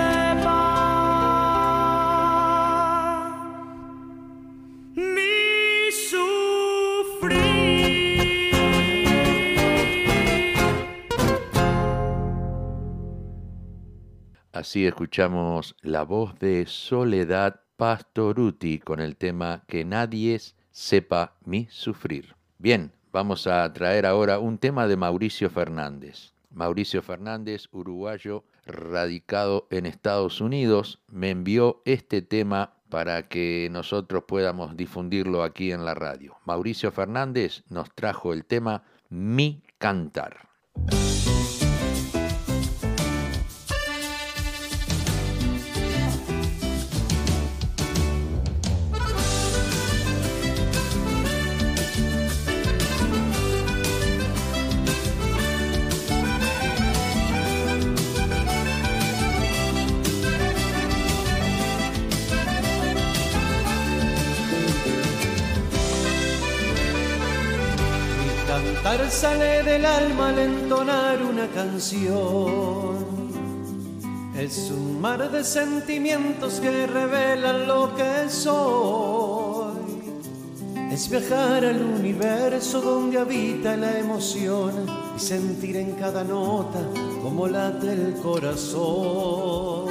Así 14.65 14.87
escuchamos 14.87 15.75
la 15.83 16.01
voz 16.01 16.39
de 16.39 16.65
Soledad 16.65 17.61
Pastoruti 17.77 18.79
con 18.79 18.99
el 18.99 19.15
tema 19.15 19.63
Que 19.67 19.85
nadie 19.85 20.41
sepa 20.71 21.35
mi 21.45 21.67
sufrir. 21.69 22.35
Bien, 22.57 22.91
vamos 23.11 23.45
a 23.45 23.71
traer 23.73 24.07
ahora 24.07 24.39
un 24.39 24.57
tema 24.57 24.87
de 24.87 24.97
Mauricio 24.97 25.51
Fernández. 25.51 26.33
Mauricio 26.49 27.03
Fernández, 27.03 27.67
uruguayo, 27.71 28.43
radicado 28.65 29.67
en 29.69 29.85
Estados 29.85 30.41
Unidos, 30.41 30.99
me 31.09 31.29
envió 31.29 31.83
este 31.85 32.23
tema 32.23 32.73
para 32.89 33.27
que 33.27 33.69
nosotros 33.71 34.23
podamos 34.27 34.75
difundirlo 34.75 35.43
aquí 35.43 35.73
en 35.73 35.85
la 35.85 35.93
radio. 35.93 36.37
Mauricio 36.43 36.91
Fernández 36.91 37.61
nos 37.69 37.93
trajo 37.93 38.33
el 38.33 38.45
tema 38.45 38.81
Mi 39.09 39.61
Cantar. 39.77 40.49
Sale 69.09 69.63
del 69.63 69.85
alma 69.85 70.29
al 70.29 70.39
entonar 70.39 71.21
una 71.21 71.47
canción. 71.47 73.05
Es 74.37 74.71
un 74.71 74.99
mar 75.01 75.31
de 75.31 75.43
sentimientos 75.43 76.59
que 76.59 76.87
revelan 76.87 77.67
lo 77.67 77.95
que 77.95 78.29
soy. 78.29 79.75
Es 80.91 81.09
viajar 81.09 81.65
al 81.65 81.81
universo 81.81 82.81
donde 82.81 83.19
habita 83.19 83.75
la 83.75 83.97
emoción 83.99 84.85
y 85.15 85.19
sentir 85.19 85.77
en 85.77 85.93
cada 85.93 86.23
nota 86.23 86.79
como 87.21 87.47
late 87.47 87.91
el 87.91 88.13
corazón. 88.21 89.85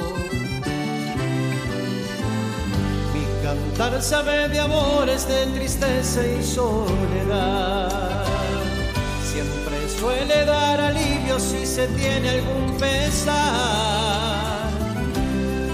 Mi 3.13 3.43
cantar 3.43 4.01
sabe 4.01 4.49
de 4.49 4.59
amores, 4.59 5.27
de 5.27 5.45
tristeza 5.47 6.21
y 6.27 6.43
soledad 6.43 8.04
suele 10.05 10.45
dar 10.45 10.79
alivio 10.79 11.39
si 11.39 11.65
se 11.65 11.87
tiene 11.99 12.29
algún 12.29 12.77
pesar. 12.77 14.69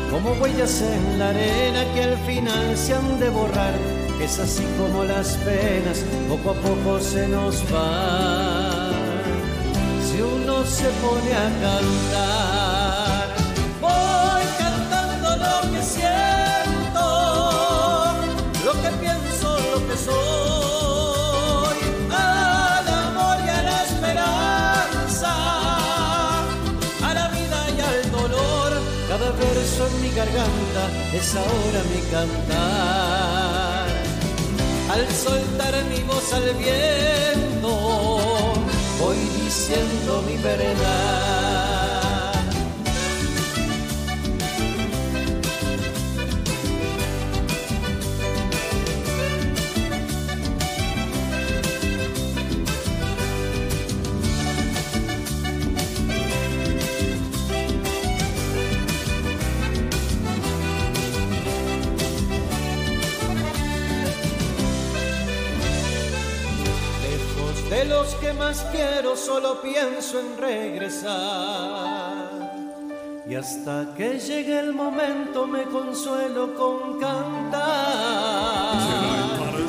Como 0.10 0.32
huellas 0.40 0.82
en 0.82 1.20
la 1.20 1.30
arena 1.30 1.82
que 1.94 2.04
al 2.04 2.18
final 2.20 2.78
se 2.78 2.94
han 2.94 3.20
de 3.20 3.30
borrar, 3.30 3.74
es 4.22 4.40
así 4.40 4.66
como 4.78 5.04
las 5.04 5.36
penas 5.48 6.06
poco 6.30 6.52
a 6.52 6.54
poco 6.54 7.00
se 7.02 7.28
nos 7.28 7.56
van. 7.72 8.94
Si 10.08 10.22
uno 10.22 10.66
se 10.66 10.90
pone 11.04 11.32
a 11.46 11.48
cantar, 11.66 13.28
voy 13.82 14.46
cantando 14.64 15.30
lo 15.46 15.56
que 15.74 15.84
siento, 15.84 16.21
garganta 30.16 30.84
es 31.14 31.36
ahora 31.36 31.84
mi 31.92 32.02
cantar. 32.12 33.88
Al 34.92 35.08
soltar 35.10 35.84
mi 35.86 36.04
voz 36.04 36.34
al 36.34 36.54
viento, 36.56 37.74
voy 39.00 39.18
diciendo 39.44 40.24
mi 40.28 40.38
verdad. 40.38 41.91
Más 68.42 68.66
quiero 68.72 69.16
solo 69.16 69.62
pienso 69.62 70.20
en 70.20 70.36
regresar. 70.36 71.12
Y 73.30 73.36
hasta 73.36 73.94
que 73.96 74.18
llegue 74.18 74.60
el 74.60 74.74
momento 74.74 75.46
me 75.46 75.64
consuelo 75.66 76.56
con 76.56 77.00
cantar. 77.00 77.62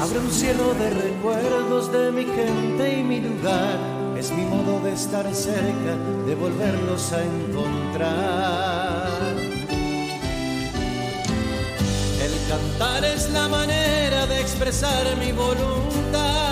Abre 0.01 0.19
un 0.19 0.33
cielo 0.33 0.73
de 0.81 0.89
recuerdos 0.89 1.93
de 1.93 2.13
mi 2.13 2.25
gente 2.25 2.99
y 2.99 3.03
mi 3.03 3.21
lugar. 3.21 3.79
Es 4.17 4.31
mi 4.31 4.45
modo 4.47 4.81
de 4.81 4.93
estar 4.95 5.27
cerca, 5.35 5.95
de 6.27 6.35
volverlos 6.35 7.13
a 7.13 7.23
encontrar. 7.23 9.03
El 12.27 12.35
cantar 12.49 13.05
es 13.05 13.31
la 13.31 13.49
manera 13.49 14.27
de 14.27 14.41
expresar 14.41 15.05
mi 15.19 15.31
voluntad 15.33 16.52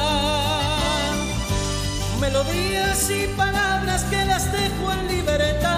melodías 2.20 3.10
y 3.10 3.26
palabras 3.36 4.04
que 4.04 4.24
las 4.26 4.52
dejo 4.52 4.92
en 4.92 5.08
libertad. 5.08 5.70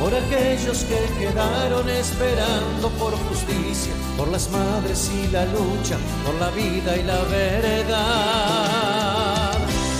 Por 0.00 0.14
aquellos 0.14 0.84
que 0.84 1.00
quedaron 1.18 1.88
esperando 1.88 2.90
por 3.00 3.16
justicia, 3.28 3.92
por 4.16 4.28
las 4.28 4.48
madres 4.50 5.10
y 5.12 5.26
la 5.28 5.44
lucha, 5.46 5.96
por 6.24 6.34
la 6.34 6.50
vida 6.50 6.96
y 6.96 7.02
la 7.02 7.20
verdad. 7.24 7.98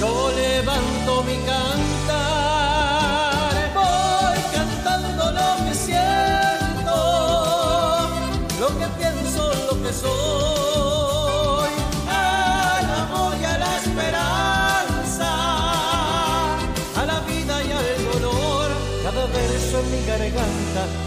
Yo 0.00 0.30
levanto 0.36 1.22
mi 1.24 1.36
cantar, 1.38 2.12
voy 3.74 4.38
cantando 4.54 5.32
lo 5.32 5.56
que 5.64 5.74
siento, 5.74 6.96
lo 8.60 8.68
que 8.78 8.86
pienso, 8.98 9.52
lo 9.70 9.82
que 9.82 9.92
soy. 9.92 10.47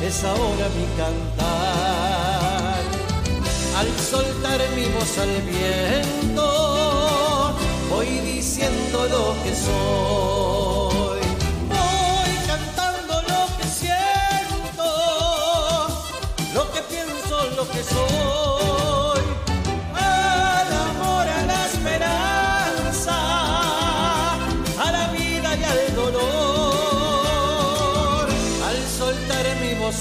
Es 0.02 0.24
ahora 0.24 0.68
mi 0.78 0.86
cantar. 0.98 2.82
Al 3.78 3.88
soltar 4.00 4.60
mi 4.76 4.86
voz 4.96 5.18
al 5.18 5.42
viento, 5.42 6.46
voy 7.90 8.08
diciendo 8.20 9.08
lo 9.10 9.36
que 9.44 9.56
soy. 9.56 10.81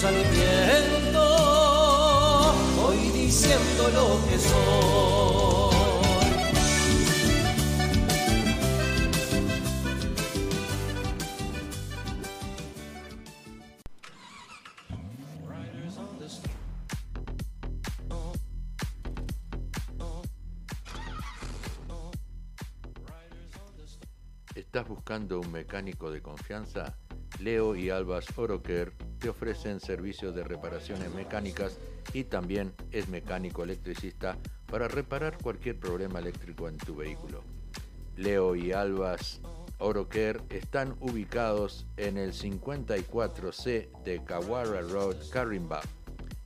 Al 0.04 0.14
viento, 0.14 1.24
voy 2.76 2.96
diciendo 3.10 3.88
lo 3.92 4.28
que 4.28 4.38
soy. 4.38 5.70
¿Estás 24.54 24.86
buscando 24.88 25.40
un 25.40 25.50
mecánico 25.50 26.10
de 26.10 26.22
confianza? 26.22 26.96
Leo 27.40 27.74
y 27.74 27.90
Albas 27.90 28.26
Oroker 28.36 29.09
te 29.20 29.28
ofrecen 29.28 29.78
servicios 29.80 30.34
de 30.34 30.42
reparaciones 30.42 31.14
mecánicas 31.14 31.78
y 32.12 32.24
también 32.24 32.72
es 32.90 33.08
mecánico 33.08 33.62
electricista 33.62 34.36
para 34.66 34.88
reparar 34.88 35.38
cualquier 35.40 35.78
problema 35.78 36.18
eléctrico 36.18 36.68
en 36.68 36.78
tu 36.78 36.96
vehículo. 36.96 37.44
Leo 38.16 38.56
y 38.56 38.72
Albas 38.72 39.40
Oroquer 39.78 40.42
están 40.50 40.96
ubicados 41.00 41.86
en 41.96 42.18
el 42.18 42.32
54C 42.32 43.88
de 44.04 44.24
Kawara 44.24 44.80
Road, 44.82 45.16
Carimba, 45.30 45.80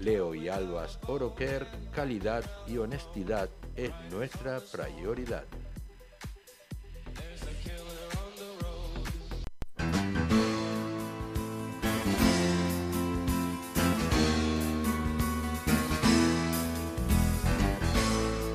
Leo 0.00 0.34
y 0.34 0.48
Albas 0.48 0.98
Oroquer, 1.06 1.66
calidad 1.94 2.44
y 2.66 2.78
honestidad 2.78 3.50
es 3.76 3.92
nuestra 4.10 4.60
prioridad. 4.60 5.44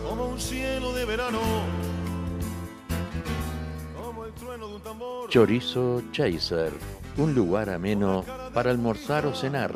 como 0.03 0.27
un 0.27 0.39
cielo 0.39 0.93
de 0.93 1.05
verano, 1.05 1.39
como 3.95 4.25
el 4.25 4.33
trueno 4.33 4.67
de 4.67 4.75
un 4.75 4.81
tambor. 4.81 5.29
Chorizo 5.29 6.01
Chaser, 6.11 6.71
un 7.17 7.35
lugar 7.35 7.69
ameno 7.69 8.23
para 8.53 8.71
almorzar 8.71 9.25
o 9.25 9.35
cenar, 9.35 9.75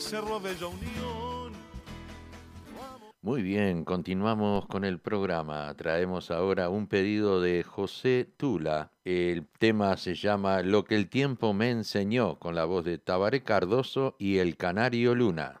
Cerro 0.00 0.40
Bella 0.40 0.66
Unión. 0.66 1.52
Muy 3.22 3.42
bien, 3.42 3.84
continuamos 3.84 4.66
con 4.66 4.84
el 4.84 4.98
programa. 4.98 5.74
Traemos 5.74 6.30
ahora 6.30 6.70
un 6.70 6.86
pedido 6.86 7.42
de 7.42 7.62
José 7.62 8.26
Tula. 8.38 8.92
El 9.04 9.46
tema 9.58 9.98
se 9.98 10.14
llama 10.14 10.62
Lo 10.62 10.84
que 10.84 10.96
el 10.96 11.10
tiempo 11.10 11.52
me 11.52 11.70
enseñó, 11.70 12.38
con 12.38 12.54
la 12.54 12.64
voz 12.64 12.86
de 12.86 12.96
Tabaré 12.96 13.42
Cardoso 13.42 14.16
y 14.18 14.38
el 14.38 14.56
Canario 14.56 15.14
Luna. 15.14 15.60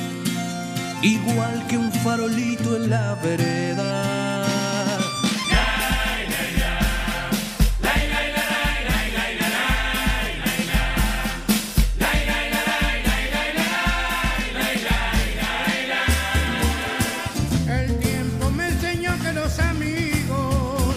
igual 1.01 1.65
que 1.67 1.77
un 1.77 1.91
farolito 1.91 2.75
en 2.75 2.89
la 2.89 3.15
vereda. 3.15 4.47
El 17.67 17.97
tiempo 17.99 18.51
me 18.51 18.67
enseñó 18.67 19.11
que 19.23 19.33
los 19.33 19.59
amigos 19.59 20.95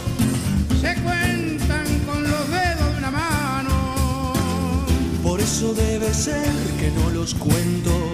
se 0.81 0.95
cuentan 1.03 1.87
con 2.07 2.23
los 2.23 2.51
dedos 2.51 2.93
de 2.93 2.99
una 2.99 3.11
mano. 3.11 3.95
Por 5.23 5.40
eso 5.40 5.73
debe 5.75 6.12
ser 6.12 6.51
que 6.79 6.90
no 6.90 7.11
los 7.11 7.35
cuento, 7.35 8.13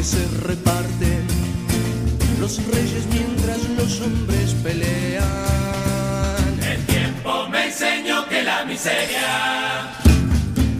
Que 0.00 0.06
se 0.06 0.26
reparte. 0.46 1.20
Los 2.40 2.56
reyes 2.68 3.04
mientras 3.12 3.58
los 3.76 4.00
hombres 4.00 4.54
pelean. 4.62 5.26
El 6.72 6.86
tiempo 6.86 7.46
me 7.50 7.66
enseñó 7.66 8.26
que 8.26 8.42
la 8.42 8.64
miseria 8.64 9.92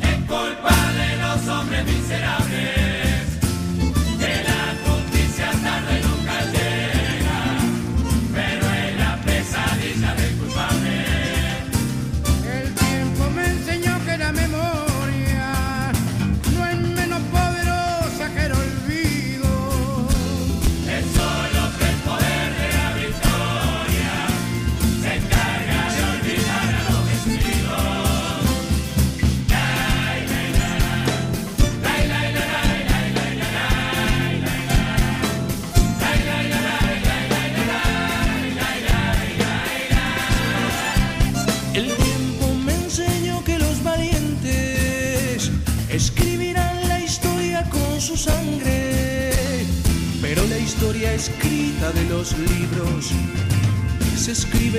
es 0.01 0.16
culpa 0.27 0.75
de 1.01 1.16
los 1.18 1.49
hombres 1.49 1.85
miserables. 1.85 2.49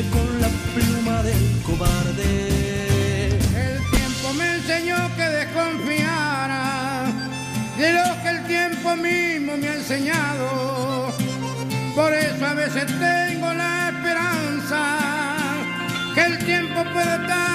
Con 0.09 0.41
la 0.41 0.47
pluma 0.73 1.23
del 1.23 1.61
cobarde. 1.65 3.27
El 3.55 3.79
tiempo 3.91 4.33
me 4.33 4.55
enseñó 4.55 4.97
que 5.15 5.23
desconfiara 5.23 7.05
de 7.77 7.93
lo 7.93 8.21
que 8.21 8.29
el 8.29 8.43
tiempo 8.47 8.95
mismo 8.95 9.57
me 9.57 9.67
ha 9.67 9.73
enseñado. 9.75 11.13
Por 11.95 12.13
eso 12.13 12.45
a 12.45 12.53
veces 12.53 12.85
tengo 12.85 13.53
la 13.53 13.89
esperanza 13.89 14.97
que 16.15 16.21
el 16.21 16.37
tiempo 16.45 16.83
puede 16.93 17.15
estar 17.21 17.50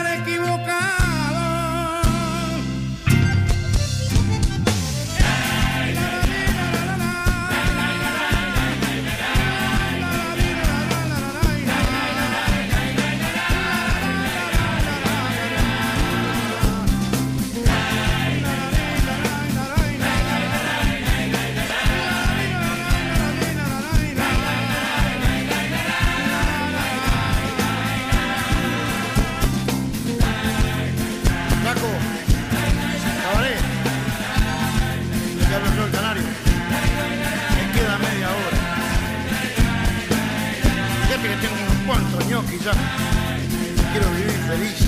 feliz. 44.56 44.80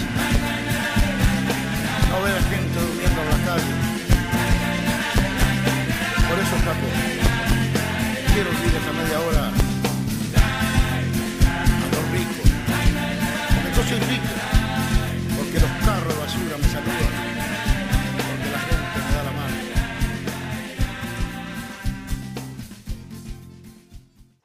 No 2.10 2.22
ver 2.22 2.36
a 2.36 2.42
gente 2.42 2.80
durmiendo 2.80 3.20
en 3.22 3.28
la 3.28 3.38
calle. 3.46 3.74
Por 6.28 6.38
eso, 6.38 6.56
Paco, 6.66 6.88
quiero 8.32 8.50
vivir 8.50 8.74
esa 8.76 8.92
media 8.92 9.18
hora 9.20 9.48
a 9.48 9.50
los 11.94 12.04
ricos. 12.12 12.48
Porque 13.54 13.70
yo 13.76 13.82
soy 13.82 14.00
rico 14.08 14.30
porque 15.36 15.60
los 15.60 15.70
carros 15.84 16.14
de 16.14 16.20
basura 16.20 16.56
me 16.58 16.64
saludan, 16.64 17.12
porque 18.16 18.50
la 18.50 18.58
gente 18.58 18.98
me 19.06 19.12
da 19.14 19.22
la 19.22 19.32
mano. 19.32 19.56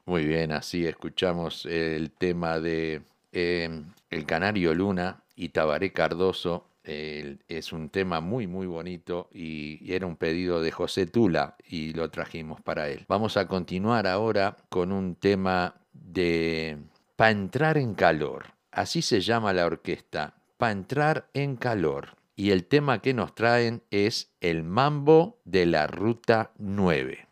Muy 0.05 0.25
bien, 0.25 0.51
así 0.51 0.85
escuchamos 0.85 1.65
el 1.65 2.11
tema 2.11 2.59
de 2.59 3.01
eh, 3.31 3.83
El 4.13 4.25
Canario 4.25 4.75
Luna 4.75 5.23
y 5.35 5.49
Tabaré 5.49 5.91
Cardoso. 5.91 6.69
Es 6.83 7.73
un 7.73 7.89
tema 7.89 8.19
muy, 8.19 8.45
muy 8.45 8.67
bonito 8.67 9.29
y, 9.33 9.83
y 9.83 9.93
era 9.93 10.05
un 10.05 10.17
pedido 10.17 10.61
de 10.61 10.71
José 10.71 11.07
Tula 11.07 11.55
y 11.65 11.93
lo 11.93 12.09
trajimos 12.11 12.61
para 12.61 12.89
él. 12.89 13.05
Vamos 13.07 13.37
a 13.37 13.47
continuar 13.47 14.05
ahora 14.05 14.57
con 14.69 14.91
un 14.91 15.15
tema 15.15 15.75
de 15.93 16.77
Pa' 17.15 17.31
entrar 17.31 17.77
en 17.77 17.93
calor. 17.93 18.47
Así 18.71 19.01
se 19.01 19.21
llama 19.21 19.53
la 19.53 19.65
orquesta, 19.65 20.35
Pa' 20.57 20.71
entrar 20.71 21.29
en 21.33 21.55
calor. 21.55 22.17
Y 22.35 22.51
el 22.51 22.65
tema 22.65 23.01
que 23.01 23.13
nos 23.13 23.33
traen 23.33 23.83
es 23.91 24.33
el 24.41 24.63
mambo 24.63 25.39
de 25.45 25.65
la 25.65 25.87
Ruta 25.87 26.51
9. 26.57 27.27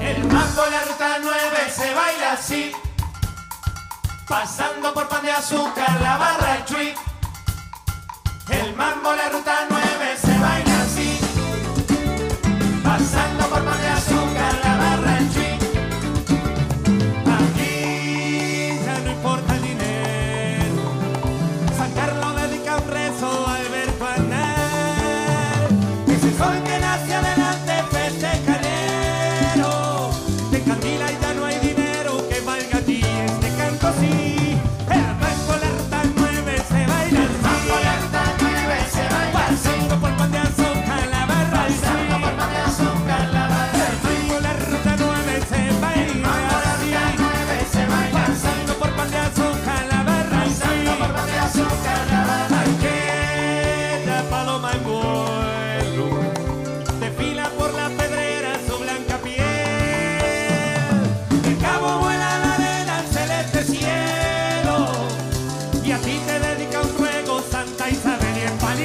El 0.00 0.24
mambo 0.24 0.62
de 0.62 0.70
la 0.70 0.84
ruta 0.84 1.18
9 1.22 1.34
se 1.68 1.94
baila 1.94 2.32
así. 2.32 2.72
Pasando 4.28 4.92
por 4.92 5.08
pan 5.08 5.22
de 5.22 5.32
azúcar, 5.32 6.00
la 6.02 6.18
barra, 6.18 6.56
el 6.56 6.64
tweet. 6.66 6.94
El 8.50 8.76
mambo 8.76 9.14
la 9.14 9.30
ruta 9.30 9.66
9 9.70 10.16
se 10.20 10.38
baila 10.38 10.67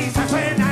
Y 0.04 0.08
en 0.08 0.63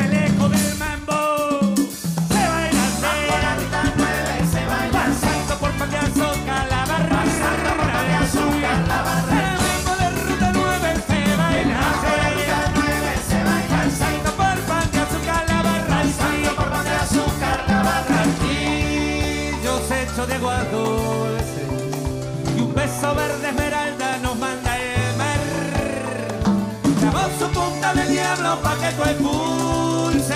punta 28.31 28.43
del 28.43 28.43
diablo 28.43 28.61
pa' 28.61 28.75
que 28.75 28.91
tú 28.95 29.03
expulses 29.03 30.27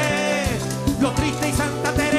lo 1.00 1.12
triste 1.12 1.50
y 1.50 1.54
Santa 1.54 1.92
Teresa 1.92 2.15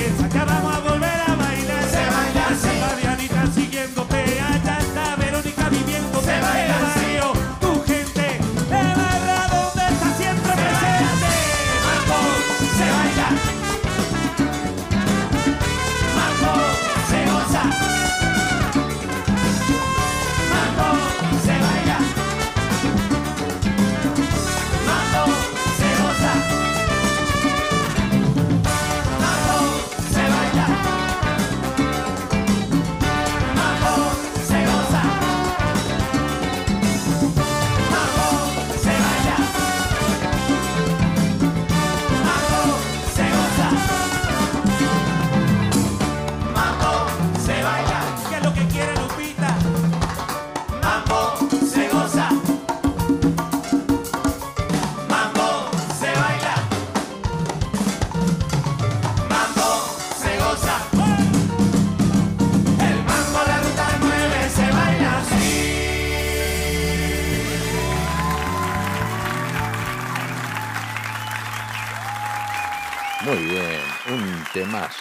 Santa 0.00 0.08
Teresa 0.08 0.28
ya 0.28 0.44
vamos 0.44 0.76
a 0.76 0.80
volver 0.80 0.86
a 0.86 0.89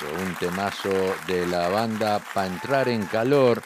un 0.02 0.34
temazo 0.36 0.90
de 1.28 1.46
la 1.46 1.68
banda 1.68 2.22
para 2.34 2.48
entrar 2.48 2.88
en 2.88 3.06
calor 3.06 3.62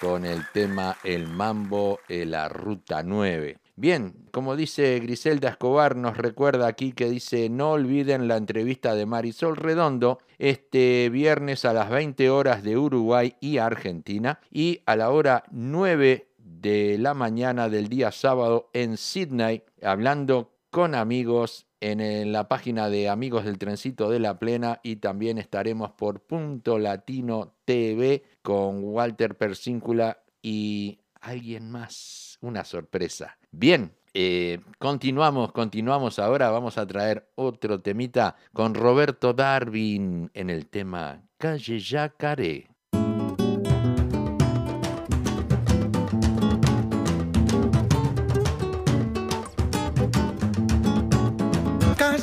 con 0.00 0.24
el 0.24 0.44
tema 0.52 0.96
El 1.04 1.28
Mambo 1.28 2.00
en 2.08 2.32
la 2.32 2.48
Ruta 2.48 3.02
9. 3.04 3.58
Bien, 3.76 4.14
como 4.32 4.56
dice 4.56 4.98
Griselda 4.98 5.50
Escobar, 5.50 5.94
nos 5.96 6.16
recuerda 6.16 6.66
aquí 6.66 6.92
que 6.92 7.08
dice, 7.08 7.48
no 7.48 7.72
olviden 7.72 8.26
la 8.26 8.36
entrevista 8.36 8.94
de 8.94 9.06
Marisol 9.06 9.56
Redondo 9.56 10.18
este 10.38 11.08
viernes 11.08 11.64
a 11.64 11.72
las 11.72 11.88
20 11.88 12.30
horas 12.30 12.62
de 12.62 12.76
Uruguay 12.76 13.36
y 13.40 13.58
Argentina 13.58 14.40
y 14.50 14.80
a 14.86 14.96
la 14.96 15.10
hora 15.10 15.44
9 15.50 16.28
de 16.38 16.98
la 16.98 17.14
mañana 17.14 17.68
del 17.68 17.88
día 17.88 18.10
sábado 18.10 18.70
en 18.72 18.96
Sydney, 18.96 19.62
hablando 19.82 20.52
con 20.70 20.94
amigos 20.94 21.66
en, 21.80 22.32
la 22.32 22.48
página 22.48 22.88
de 22.88 23.08
Amigos 23.08 23.44
del 23.44 23.58
Trencito 23.58 24.10
de 24.10 24.20
la 24.20 24.38
Plena 24.38 24.80
y 24.82 24.96
también 24.96 25.38
estaremos 25.38 25.92
por 25.92 26.20
Punto 26.20 26.78
Latino 26.78 27.54
TV 27.64 28.22
con 28.42 28.84
Walter 28.84 29.36
Persíncula 29.36 30.22
y 30.42 31.00
alguien 31.20 31.70
más. 31.70 32.38
Una 32.42 32.64
sorpresa. 32.64 33.36
Bien, 33.50 33.92
eh, 34.14 34.60
continuamos, 34.78 35.52
continuamos 35.52 36.18
ahora. 36.18 36.50
Vamos 36.50 36.78
a 36.78 36.86
traer 36.86 37.30
otro 37.34 37.80
temita 37.80 38.36
con 38.52 38.74
Roberto 38.74 39.32
Darwin 39.32 40.30
en 40.34 40.50
el 40.50 40.68
tema 40.68 41.22
Calle 41.36 41.78
Yacaré. 41.78 42.68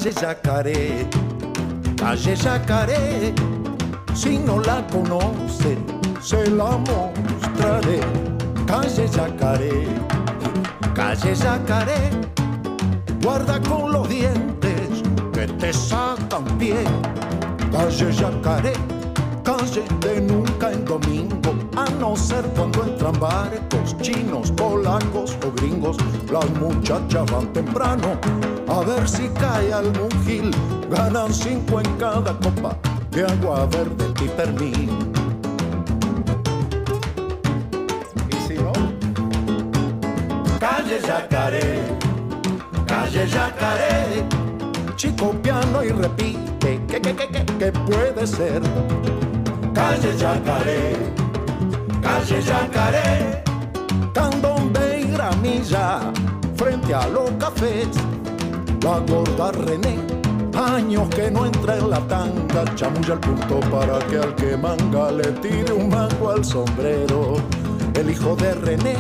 Calle 0.08 0.22
Yacaré, 0.22 1.10
calle 1.98 2.36
Yacaré, 2.36 3.34
si 4.14 4.38
no 4.38 4.60
la 4.60 4.86
conoce, 4.88 5.78
se 6.22 6.50
la 6.50 6.78
mostraré. 6.78 8.00
Calle 8.66 9.08
Yacaré, 9.08 9.88
calle 10.94 11.36
Yacaré, 11.36 12.12
guarda 13.22 13.60
con 13.62 13.92
los 13.92 14.08
dientes 14.08 15.04
que 15.34 15.48
te 15.48 15.74
sacan 15.74 16.46
pie. 16.58 16.84
Calle 17.72 18.12
Yacaré, 18.14 18.74
calle 19.44 19.84
de 20.02 20.22
nunca 20.22 20.72
en 20.72 20.86
domingo, 20.86 21.54
a 21.76 21.90
no 22.00 22.16
ser 22.16 22.46
cuando 22.56 22.84
entran 22.84 23.20
barcos 23.20 23.98
chinos, 24.02 24.52
polacos 24.52 25.38
o 25.46 25.52
gringos, 25.52 25.98
las 26.32 26.50
muchachas 26.52 27.30
van 27.32 27.52
temprano 27.54 28.57
a 28.70 28.82
ver 28.82 29.08
si 29.08 29.28
cae 29.30 29.74
algún 29.74 30.12
gil, 30.26 30.52
ganan 30.90 31.34
cinco 31.34 31.80
en 31.80 31.98
cada 31.98 32.34
copa 32.40 32.78
de 33.12 33.26
agua 33.26 33.66
verde 33.66 34.08
permín. 34.36 34.90
Y 38.30 38.48
si 38.48 38.56
no, 38.56 38.74
calle 40.60 41.00
Yacaré, 41.02 41.82
calle 42.86 43.28
Yacaré, 43.28 44.26
chico 44.96 45.32
piano 45.42 45.84
y 45.84 45.90
repite, 45.90 46.82
que, 46.88 47.02
que, 47.02 47.16
que, 47.16 47.28
que, 47.28 47.46
que 47.46 47.72
puede 47.72 48.28
ser 48.28 48.62
calle 49.74 50.18
Yacaré, 50.18 50.96
calle 52.02 52.42
Yacaré, 52.42 53.44
candombe 54.14 55.00
y 55.02 55.12
gramilla, 55.12 56.12
frente 56.56 56.94
a 56.94 57.08
los 57.08 57.32
cafés, 57.40 57.88
la 58.82 59.00
gorda 59.00 59.52
René, 59.52 59.98
años 60.54 61.08
que 61.10 61.32
no 61.32 61.46
entra 61.46 61.78
en 61.78 61.90
la 61.90 62.00
tanga, 62.08 62.64
chamulla 62.76 63.14
al 63.14 63.20
punto 63.20 63.60
para 63.72 64.00
que 64.08 64.18
al 64.18 64.36
que 64.36 64.58
manga 64.58 65.12
le 65.12 65.32
tire 65.44 65.74
un 65.74 65.90
mango 65.90 66.30
al 66.30 66.44
sombrero. 66.44 67.36
El 67.96 68.10
hijo 68.12 68.36
de 68.36 68.54
René 68.54 68.96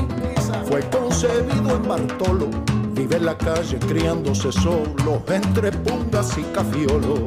fue 0.67 0.81
concebido 0.89 1.75
en 1.75 1.87
Bartolo, 1.87 2.47
vive 2.93 3.17
en 3.17 3.25
la 3.25 3.37
calle 3.37 3.77
criándose 3.79 4.51
solo 4.51 5.21
entre 5.27 5.71
pungas 5.71 6.37
y 6.37 6.43
cafiolos. 6.53 7.21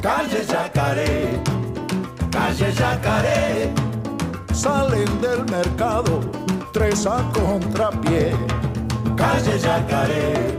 calle 0.00 0.44
Yacaré, 0.44 1.40
calle 2.32 2.72
Yacaré, 2.72 3.72
salen 4.52 5.20
del 5.20 5.44
mercado 5.44 6.20
tres 6.72 7.06
a 7.06 7.30
contrapié. 7.32 8.32
Calle 9.16 9.58
Yacaré, 9.58 10.58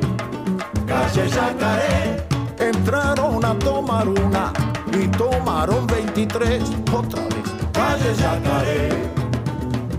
calle 0.88 1.30
Yacaré, 1.30 2.26
entraron 2.60 3.44
a 3.44 3.58
tomar 3.60 4.08
una 4.08 4.54
y 4.92 5.08
tomaron 5.08 5.88
23 5.88 6.64
otra 6.94 7.22
vez. 7.24 7.50
Calle 7.74 8.14
Yacaré, 8.16 8.90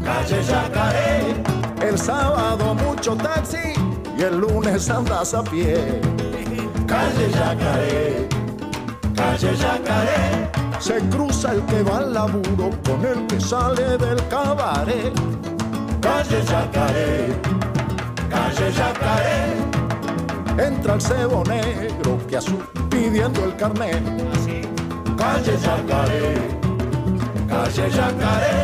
calle 0.04 0.42
Yacaré, 0.44 1.88
el 1.88 1.98
sábado 1.98 2.74
mucho 2.74 3.16
taxi 3.16 3.74
y 4.16 4.22
el 4.22 4.38
lunes 4.38 4.88
andas 4.88 5.34
a 5.34 5.42
pie. 5.42 6.00
Calle 6.86 7.30
Yacaré 7.30 8.34
calle 9.14 9.56
Yacaré. 9.56 10.50
Se 10.78 10.98
cruza 11.08 11.52
el 11.52 11.64
que 11.66 11.82
va 11.82 11.98
al 11.98 12.12
laburo 12.12 12.70
con 12.84 13.04
el 13.04 13.26
que 13.26 13.40
sale 13.40 13.96
del 13.98 14.20
cabaret. 14.28 15.12
Calle 16.04 16.40
Yacaré, 16.44 17.32
calle 18.28 18.72
Yacaré. 18.78 19.40
Entra 20.66 20.94
el 20.94 21.00
cebo 21.00 21.42
negro 21.44 22.18
que 22.28 22.36
azul 22.36 22.62
pidiendo 22.90 23.44
el 23.44 23.56
carnet. 23.56 24.02
Calle 25.16 25.56
Yacaré, 25.64 26.34
calle 27.48 27.90
Yacaré. 27.90 28.56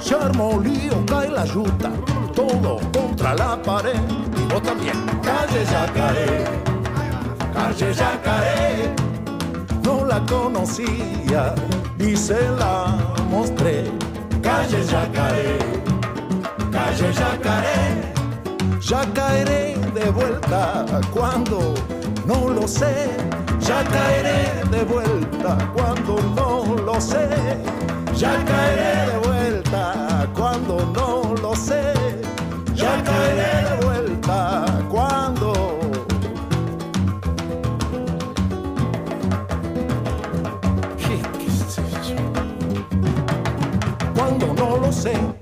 Se 0.00 0.14
armó 0.16 0.60
lío, 0.60 1.06
cae 1.06 1.30
la 1.30 1.44
yuta, 1.44 1.92
todo 2.34 2.80
contra 2.92 3.34
la 3.36 3.62
pared. 3.62 4.00
Y 4.36 4.52
vos 4.52 4.62
también. 4.62 4.98
Calle 5.22 5.64
Yacaré, 5.72 6.44
calle 7.54 7.94
Yacaré 7.94 9.10
no 9.84 10.04
la 10.04 10.20
conocía 10.26 11.54
y 11.98 12.16
se 12.16 12.40
la 12.58 12.96
mostré. 13.30 13.84
Calle 14.42 14.82
Yacaré, 14.84 15.58
calle 16.90 17.12
Yacaré, 17.12 18.12
ya 18.80 19.02
caeré 19.14 19.76
de 19.94 20.10
vuelta 20.10 20.84
cuando 21.12 21.74
no 22.26 22.48
lo 22.50 22.66
sé. 22.66 23.10
Ya 23.60 23.84
caeré 23.84 24.64
de 24.70 24.84
vuelta 24.84 25.56
cuando 25.72 26.16
no 26.34 26.76
lo 26.84 27.00
sé. 27.00 27.28
Ya 28.16 28.44
caeré 28.44 29.12
de 29.12 29.18
vuelta 29.28 30.28
cuando 30.34 30.86
no 30.94 31.34
lo 31.40 31.54
sé. 31.54 31.92
Ya 32.74 33.02
caeré 33.04 33.68
de 33.68 33.86
vuelta 33.86 34.64
cuando 34.90 35.78
cuando 44.14 44.54
no 44.54 44.76
lo 44.78 44.92
sé. 44.92 45.39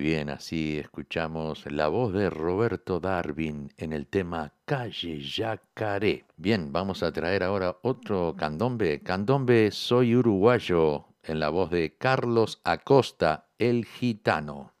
Bien, 0.00 0.30
así 0.30 0.78
escuchamos 0.78 1.70
la 1.70 1.88
voz 1.88 2.14
de 2.14 2.30
Roberto 2.30 3.00
Darwin 3.00 3.70
en 3.76 3.92
el 3.92 4.06
tema 4.06 4.54
Calle 4.64 5.20
Yacaré. 5.20 6.24
Bien, 6.38 6.72
vamos 6.72 7.02
a 7.02 7.12
traer 7.12 7.42
ahora 7.42 7.76
otro 7.82 8.34
candombe. 8.34 9.02
Candombe 9.02 9.70
Soy 9.70 10.16
Uruguayo 10.16 11.04
en 11.22 11.38
la 11.38 11.50
voz 11.50 11.70
de 11.70 11.98
Carlos 11.98 12.62
Acosta, 12.64 13.50
el 13.58 13.84
gitano. 13.84 14.72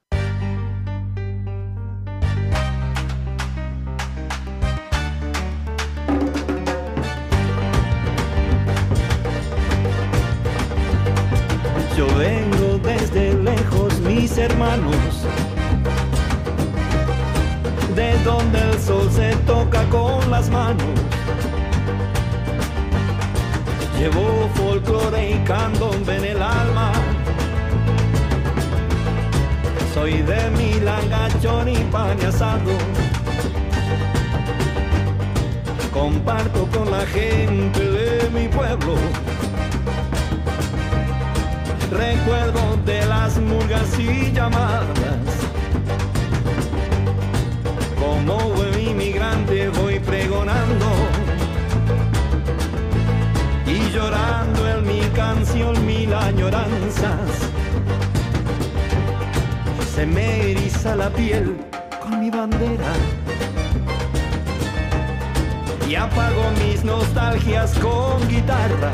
Yo 11.94 12.06
vengo 12.16 12.59
hermanos, 14.38 15.24
de 17.94 18.18
donde 18.24 18.58
el 18.60 18.78
sol 18.78 19.10
se 19.10 19.34
toca 19.46 19.82
con 19.84 20.30
las 20.30 20.48
manos. 20.50 20.84
Llevo 23.98 24.48
folclore 24.54 25.32
y 25.32 25.38
candombe 25.44 26.16
en 26.16 26.24
el 26.24 26.42
alma. 26.42 26.92
Soy 29.94 30.22
de 30.22 30.50
Milanga, 30.50 31.28
y 31.68 31.76
pan. 31.90 32.16
Comparto 35.92 36.66
con 36.66 36.90
la 36.90 37.04
gente 37.06 37.80
de 37.80 38.30
mi 38.30 38.48
pueblo 38.48 38.94
recuerdo 41.90 42.76
de 42.84 43.04
las 43.06 43.38
murgas 43.38 43.98
y 43.98 44.32
llamadas. 44.32 44.86
Como 47.98 48.38
buen 48.50 48.80
inmigrante 48.80 49.68
voy 49.68 49.98
pre 50.00 50.30
sonando 50.40 50.86
y 53.66 53.90
llorando 53.92 54.68
en 54.68 54.86
mi 54.86 55.00
canción 55.14 55.84
mil 55.84 56.14
añoranzas. 56.14 57.30
Se 59.94 60.06
me 60.06 60.52
eriza 60.52 60.96
la 60.96 61.10
piel 61.10 61.58
con 62.00 62.20
mi 62.20 62.30
bandera 62.30 62.92
y 65.86 65.94
apago 65.94 66.42
mis 66.64 66.82
nostalgias 66.84 67.78
con 67.78 68.26
guitarra. 68.28 68.92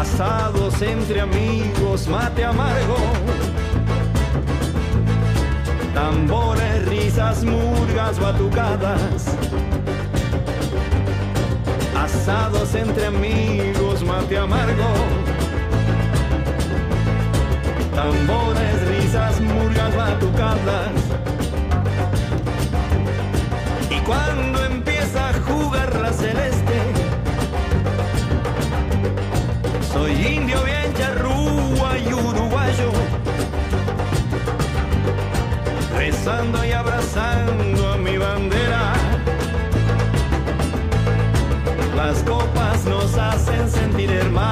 Asados 0.00 0.80
entre 0.80 1.20
amigos, 1.20 2.08
mate 2.08 2.42
amargo. 2.42 2.96
Tambores, 5.92 6.88
risas, 6.88 7.44
murgas, 7.44 8.18
batucadas. 8.18 9.26
Asados 11.94 12.74
entre 12.74 13.06
amigos, 13.06 14.02
mate 14.02 14.38
amargo. 14.38 14.90
Tambores, 17.94 18.88
risas, 18.88 19.40
murgas, 19.40 19.94
batucadas 19.94 21.10
cuando 24.10 24.64
empieza 24.64 25.28
a 25.28 25.32
jugar 25.34 25.94
la 26.00 26.12
celeste. 26.12 26.69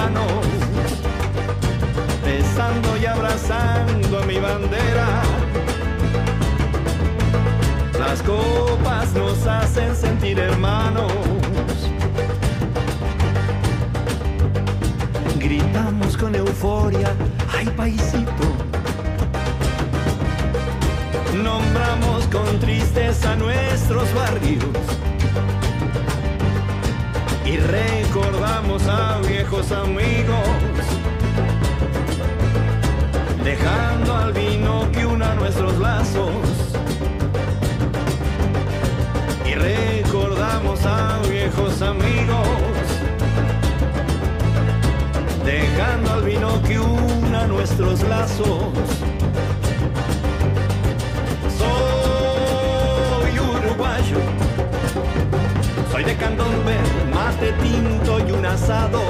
Hermanos, 0.08 0.42
besando 2.24 2.96
y 2.96 3.06
abrazando 3.06 4.24
mi 4.26 4.38
bandera 4.38 5.22
las 7.98 8.22
copas 8.22 9.12
nos 9.12 9.46
hacen 9.46 9.94
sentir 9.94 10.38
hermanos. 10.38 11.12
Gritamos 15.38 16.16
con 16.16 16.34
euforia, 16.34 17.12
ay 17.54 17.66
paisito. 17.76 18.46
Nombramos 21.42 22.26
con 22.28 22.58
tristeza 22.60 23.36
nuestros 23.36 24.14
barrios. 24.14 25.07
Y 27.50 27.56
recordamos 27.56 28.86
a 28.86 29.20
viejos 29.26 29.72
amigos. 29.72 30.48
Dejando 33.42 34.14
al 34.14 34.32
vino 34.32 34.90
que 34.92 35.06
una 35.06 35.34
nuestros 35.34 35.78
lazos 35.78 36.68
recordamos 39.58 40.84
a 40.84 41.18
viejos 41.28 41.82
amigos, 41.82 42.48
dejando 45.44 46.12
al 46.12 46.22
vino 46.22 46.62
que 46.62 46.78
una 46.78 47.46
nuestros 47.46 48.02
lazos. 48.02 48.97
Soy 55.98 56.04
de 56.04 56.16
candombe, 56.16 56.76
mate 57.12 57.52
tinto 57.60 58.20
y 58.20 58.30
un 58.30 58.46
asado. 58.46 59.00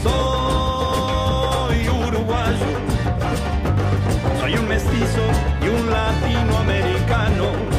Soy 0.00 1.88
uruguayo, 1.88 2.70
soy 4.38 4.54
un 4.54 4.68
mestizo 4.68 5.22
y 5.60 5.68
un 5.68 5.90
latinoamericano 5.90 7.75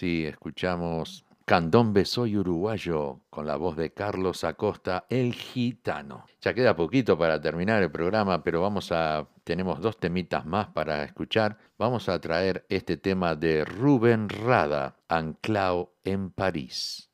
así 0.00 0.24
escuchamos 0.24 1.26
Candombe 1.44 2.06
Soy 2.06 2.38
Uruguayo 2.38 3.20
con 3.28 3.46
la 3.46 3.56
voz 3.56 3.76
de 3.76 3.92
Carlos 3.92 4.44
Acosta, 4.44 5.04
el 5.10 5.34
gitano. 5.34 6.24
Ya 6.40 6.54
queda 6.54 6.74
poquito 6.74 7.18
para 7.18 7.38
terminar 7.38 7.82
el 7.82 7.90
programa, 7.90 8.42
pero 8.42 8.62
vamos 8.62 8.92
a 8.92 9.28
tenemos 9.44 9.78
dos 9.82 9.98
temitas 9.98 10.46
más 10.46 10.68
para 10.68 11.04
escuchar. 11.04 11.58
Vamos 11.76 12.08
a 12.08 12.18
traer 12.18 12.64
este 12.70 12.96
tema 12.96 13.34
de 13.34 13.66
Rubén 13.66 14.30
Rada, 14.30 14.96
Anclao 15.06 15.92
en 16.02 16.30
París. 16.30 17.10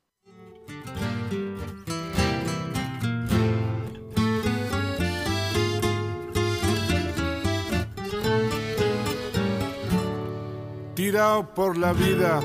Tirado 10.94 11.52
por 11.52 11.76
la 11.76 11.92
vida, 11.92 12.40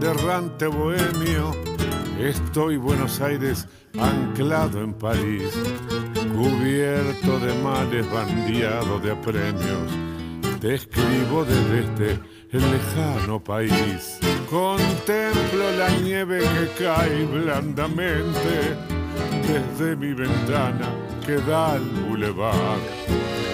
derrante 0.00 0.66
bohemio, 0.66 1.52
estoy 2.20 2.76
Buenos 2.76 3.20
Aires 3.20 3.66
anclado 3.98 4.82
en 4.82 4.94
París 4.94 5.52
cubierto 6.38 7.38
de 7.40 7.54
males, 7.62 8.10
bandeado 8.12 9.00
de 9.00 9.10
apremios. 9.10 9.90
Te 10.60 10.74
escribo 10.74 11.44
desde 11.44 11.80
este 11.80 12.20
lejano 12.52 13.42
país. 13.42 14.18
Contemplo 14.48 15.70
la 15.76 15.90
nieve 16.00 16.40
que 16.40 16.84
cae 16.84 17.24
blandamente 17.26 18.76
desde 19.46 19.96
mi 19.96 20.14
ventana 20.14 20.88
que 21.26 21.36
da 21.36 21.72
al 21.72 21.84
bulevar. 22.08 22.78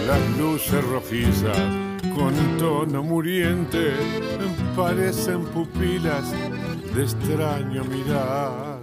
Las 0.07 0.38
luces 0.38 0.84
rojizas 0.84 1.84
con 2.14 2.34
tono 2.59 3.02
muriente 3.02 3.92
parecen 4.76 5.44
pupilas 5.44 6.30
de 6.94 7.02
extraño 7.02 7.84
mirar. 7.84 8.74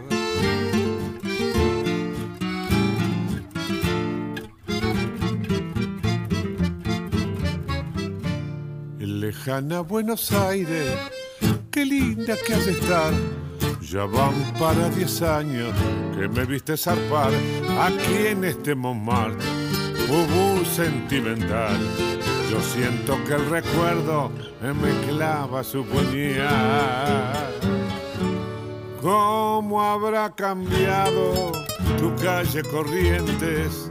lejana 9.31 9.79
Buenos 9.79 10.31
Aires, 10.33 10.93
qué 11.71 11.85
linda 11.85 12.35
que 12.45 12.53
has 12.53 12.65
de 12.65 12.71
estar. 12.73 13.13
Ya 13.81 14.05
van 14.05 14.33
para 14.59 14.89
diez 14.89 15.21
años 15.21 15.73
que 16.17 16.27
me 16.27 16.45
viste 16.45 16.75
zarpar 16.75 17.31
aquí 17.79 18.27
en 18.27 18.43
este 18.43 18.75
Montmartre, 18.75 19.45
Hubo 20.09 20.65
sentimental. 20.65 21.79
Yo 22.51 22.59
siento 22.59 23.17
que 23.23 23.35
el 23.35 23.49
recuerdo 23.49 24.29
me 24.61 25.07
clava 25.07 25.63
su 25.63 25.85
puñal. 25.85 26.49
¿Cómo 29.01 29.81
habrá 29.81 30.35
cambiado 30.35 31.53
tu 31.97 32.13
calle 32.21 32.61
Corrientes? 32.63 33.89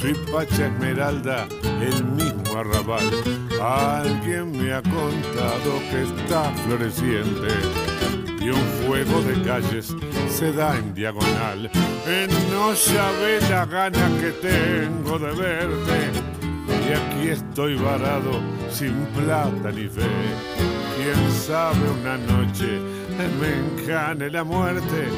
Soy 0.00 0.14
Pacha 0.32 0.66
Esmeralda, 0.66 1.46
el 1.80 2.04
mismo 2.06 2.58
arrabal. 2.58 3.08
Alguien 3.62 4.50
me 4.50 4.72
ha 4.72 4.82
contado 4.82 5.78
que 5.88 6.02
está 6.02 6.50
floreciente 6.64 7.54
y 8.40 8.48
un 8.48 8.66
fuego 8.84 9.22
de 9.22 9.40
calles 9.44 9.94
se 10.28 10.52
da 10.52 10.76
en 10.76 10.92
diagonal. 10.92 11.70
No 12.50 12.74
sabe 12.74 13.40
la 13.48 13.64
gana 13.64 14.10
que 14.20 14.32
tengo 14.32 15.20
de 15.20 15.32
verte 15.36 16.35
y 16.68 16.92
aquí 16.92 17.28
estoy 17.28 17.76
varado 17.76 18.40
sin 18.70 18.94
plata 19.16 19.70
ni 19.72 19.88
fe. 19.88 20.02
Quién 20.96 21.32
sabe 21.32 21.90
una 22.00 22.16
noche 22.16 22.80
me 23.40 23.82
encane 23.82 24.30
la 24.30 24.44
muerte 24.44 25.08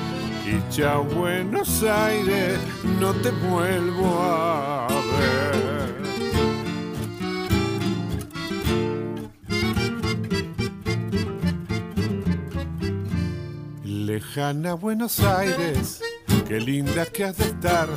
y 0.47 0.73
chao 0.73 1.05
Buenos 1.05 1.83
Aires, 1.83 2.59
no 3.01 3.13
te 3.13 3.31
vuelvo 3.31 4.23
a 4.23 4.87
ver. 4.89 5.89
Lejana 13.85 14.75
Buenos 14.75 15.21
Aires, 15.21 16.01
qué 16.47 16.61
linda 16.61 17.05
que 17.07 17.25
has 17.25 17.37
de 17.37 17.45
estar. 17.45 17.89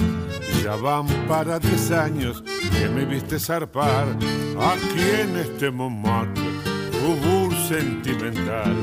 Ya 0.63 0.75
van 0.75 1.07
para 1.27 1.57
diez 1.57 1.89
años 1.91 2.43
que 2.71 2.87
me 2.87 3.03
viste 3.03 3.39
zarpar 3.39 4.07
aquí 4.59 5.21
en 5.21 5.35
este 5.37 5.71
momento, 5.71 6.39
ubur 7.03 7.51
sentimental. 7.67 8.75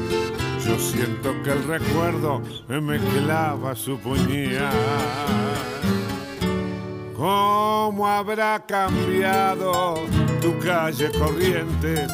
Yo 0.67 0.77
siento 0.77 1.41
que 1.45 1.53
el 1.53 1.63
recuerdo 1.65 2.43
me 2.69 2.99
clava 2.99 3.77
su 3.77 3.97
puñal. 3.97 4.73
¿Cómo 7.17 8.09
habrá 8.09 8.65
cambiado 8.67 10.05
tu 10.41 10.59
calle 10.59 11.13
corriente? 11.13 12.09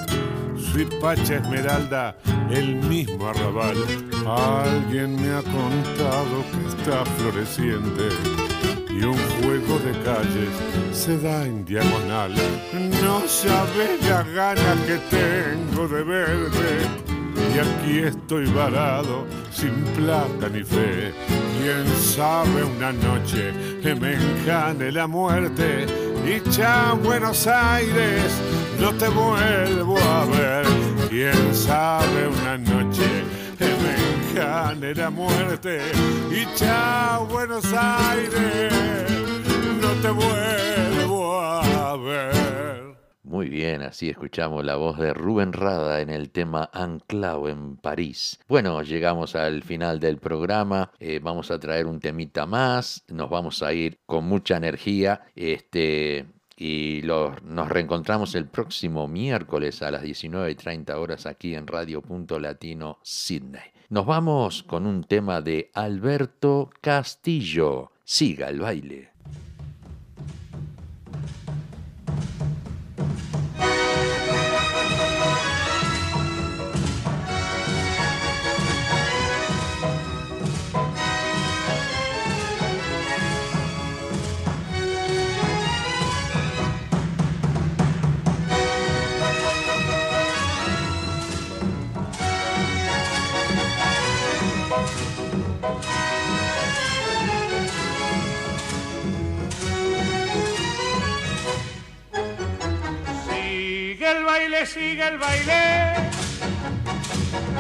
Suipacha 0.59 1.37
Esmeralda, 1.37 2.19
el 2.51 2.75
mismo 2.77 3.29
arrabal. 3.29 3.79
Alguien 4.27 5.17
me 5.17 5.31
ha 5.35 5.43
contado 5.43 6.45
que 6.53 6.69
está 6.69 7.05
floreciente 7.17 8.44
un 9.07 9.19
juego 9.41 9.79
de 9.79 9.93
calles 10.03 10.51
se 10.93 11.19
da 11.19 11.45
en 11.45 11.65
diagonal. 11.65 12.33
No 13.03 13.21
sabes 13.27 14.01
la 14.09 14.23
gana 14.23 14.77
que 14.87 14.99
tengo 15.11 15.89
de 15.89 16.03
verte 16.03 17.15
y 17.55 17.59
aquí 17.59 17.99
estoy 17.99 18.47
varado 18.47 19.27
sin 19.53 19.75
plata 19.97 20.49
ni 20.49 20.63
fe. 20.63 21.13
Quién 21.61 21.87
sabe 21.99 22.65
una 22.65 22.93
noche 22.93 23.53
que 23.83 23.95
me 23.95 24.15
encane 24.15 24.93
la 24.93 25.07
muerte 25.07 25.87
y 26.27 26.51
chao 26.51 26.97
Buenos 26.97 27.47
Aires, 27.47 28.33
no 28.81 28.93
te 28.95 29.09
vuelvo 29.09 29.99
a 29.99 30.25
ver. 30.27 30.67
Quién 31.09 31.55
sabe 31.55 32.29
una 32.29 32.59
noche 32.59 33.05
que 33.59 33.67
me 33.67 34.33
encane 34.33 34.95
la 34.95 35.11
muerte 35.11 35.81
Buenos 37.31 37.65
Aires, 37.77 38.73
no 39.81 39.93
te 40.01 40.09
vuelvo 40.11 41.39
a 41.41 41.97
ver. 41.97 42.97
Muy 43.23 43.49
bien, 43.49 43.83
así 43.83 44.09
escuchamos 44.09 44.65
la 44.65 44.77
voz 44.77 44.99
de 44.99 45.13
Rubén 45.13 45.53
Rada 45.53 46.01
en 46.01 46.09
el 46.11 46.31
tema 46.31 46.71
Anclao 46.73 47.49
en 47.49 47.77
París. 47.77 48.41
Bueno, 48.49 48.83
llegamos 48.83 49.35
al 49.37 49.63
final 49.63 50.01
del 50.01 50.19
programa, 50.19 50.91
eh, 51.01 51.21
vamos 51.23 51.51
a 51.51 51.59
traer 51.59 51.87
un 51.87 52.01
temita 52.01 52.47
más, 52.47 53.05
nos 53.09 53.29
vamos 53.29 53.63
a 53.63 53.73
ir 53.75 53.99
con 54.07 54.25
mucha 54.25 54.57
energía, 54.57 55.23
este, 55.37 56.27
y 56.57 57.03
lo- 57.03 57.37
nos 57.43 57.69
reencontramos 57.69 58.35
el 58.37 58.47
próximo 58.49 59.07
miércoles 59.09 59.83
a 59.83 59.91
las 59.91 60.03
19.30 60.03 60.97
horas 60.99 61.27
aquí 61.27 61.55
en 61.55 61.67
Radio 61.67 62.01
Punto 62.01 62.39
Latino 62.39 62.99
Sydney. 63.03 63.74
Nos 63.91 64.07
vamos 64.07 64.63
con 64.63 64.87
un 64.87 65.05
tema 65.05 65.43
de 65.43 65.71
Alberto 65.75 66.71
Castillo. 66.81 67.93
Siga 68.03 68.49
el 68.49 68.61
baile. 68.61 69.14
Sigue 104.75 105.07
el 105.07 105.19
baile 105.19 106.11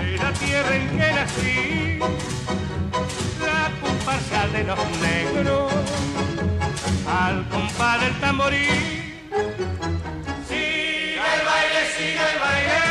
de 0.00 0.16
la 0.18 0.32
tierra 0.32 0.74
en 0.74 0.88
que 0.98 1.12
nací, 1.18 1.98
la 3.40 3.70
comparsa 3.80 4.48
de 4.48 4.64
los 4.64 4.78
negros 5.00 5.72
al 7.08 7.48
compás 7.50 8.00
del 8.00 8.14
tamborí. 8.20 8.66
Sigue 10.48 11.26
el 11.36 11.42
baile, 11.50 11.80
sigue 11.96 12.24
el 12.32 12.38
baile 12.46 12.82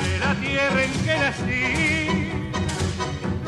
de 0.00 0.18
la 0.24 0.32
tierra 0.36 0.84
en 0.84 0.92
que 1.04 1.14
nací, 1.24 1.64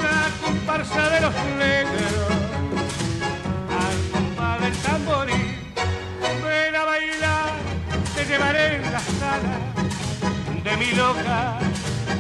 la 0.05 0.18
comparsa 0.45 1.09
de 1.11 1.20
los 1.20 1.34
negros 1.59 2.39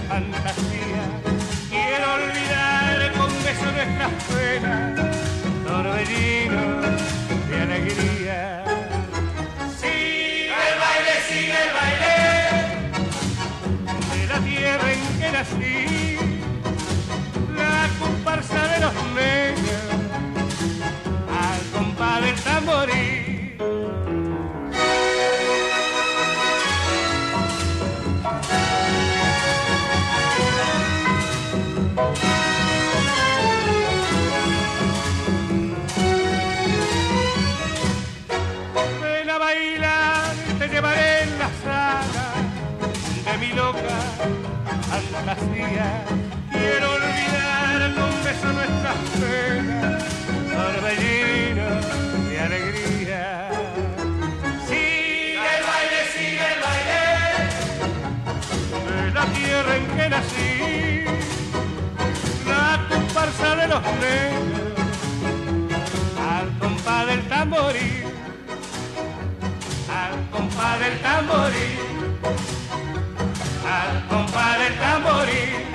fantasía. 0.08 1.02
Quiero 1.68 2.14
olvidar 2.14 3.12
con 3.16 3.30
beso 3.44 3.70
nuestras 3.72 4.12
penas, 4.24 4.89
al 66.18 66.58
compás 66.58 67.06
del 67.06 67.28
tamborí, 67.28 68.02
al 69.88 70.30
compás 70.30 70.80
del 70.80 71.00
tamborí, 71.00 71.68
al 73.66 74.08
compás 74.08 74.58
del 74.58 74.78
tamborí. 74.78 75.69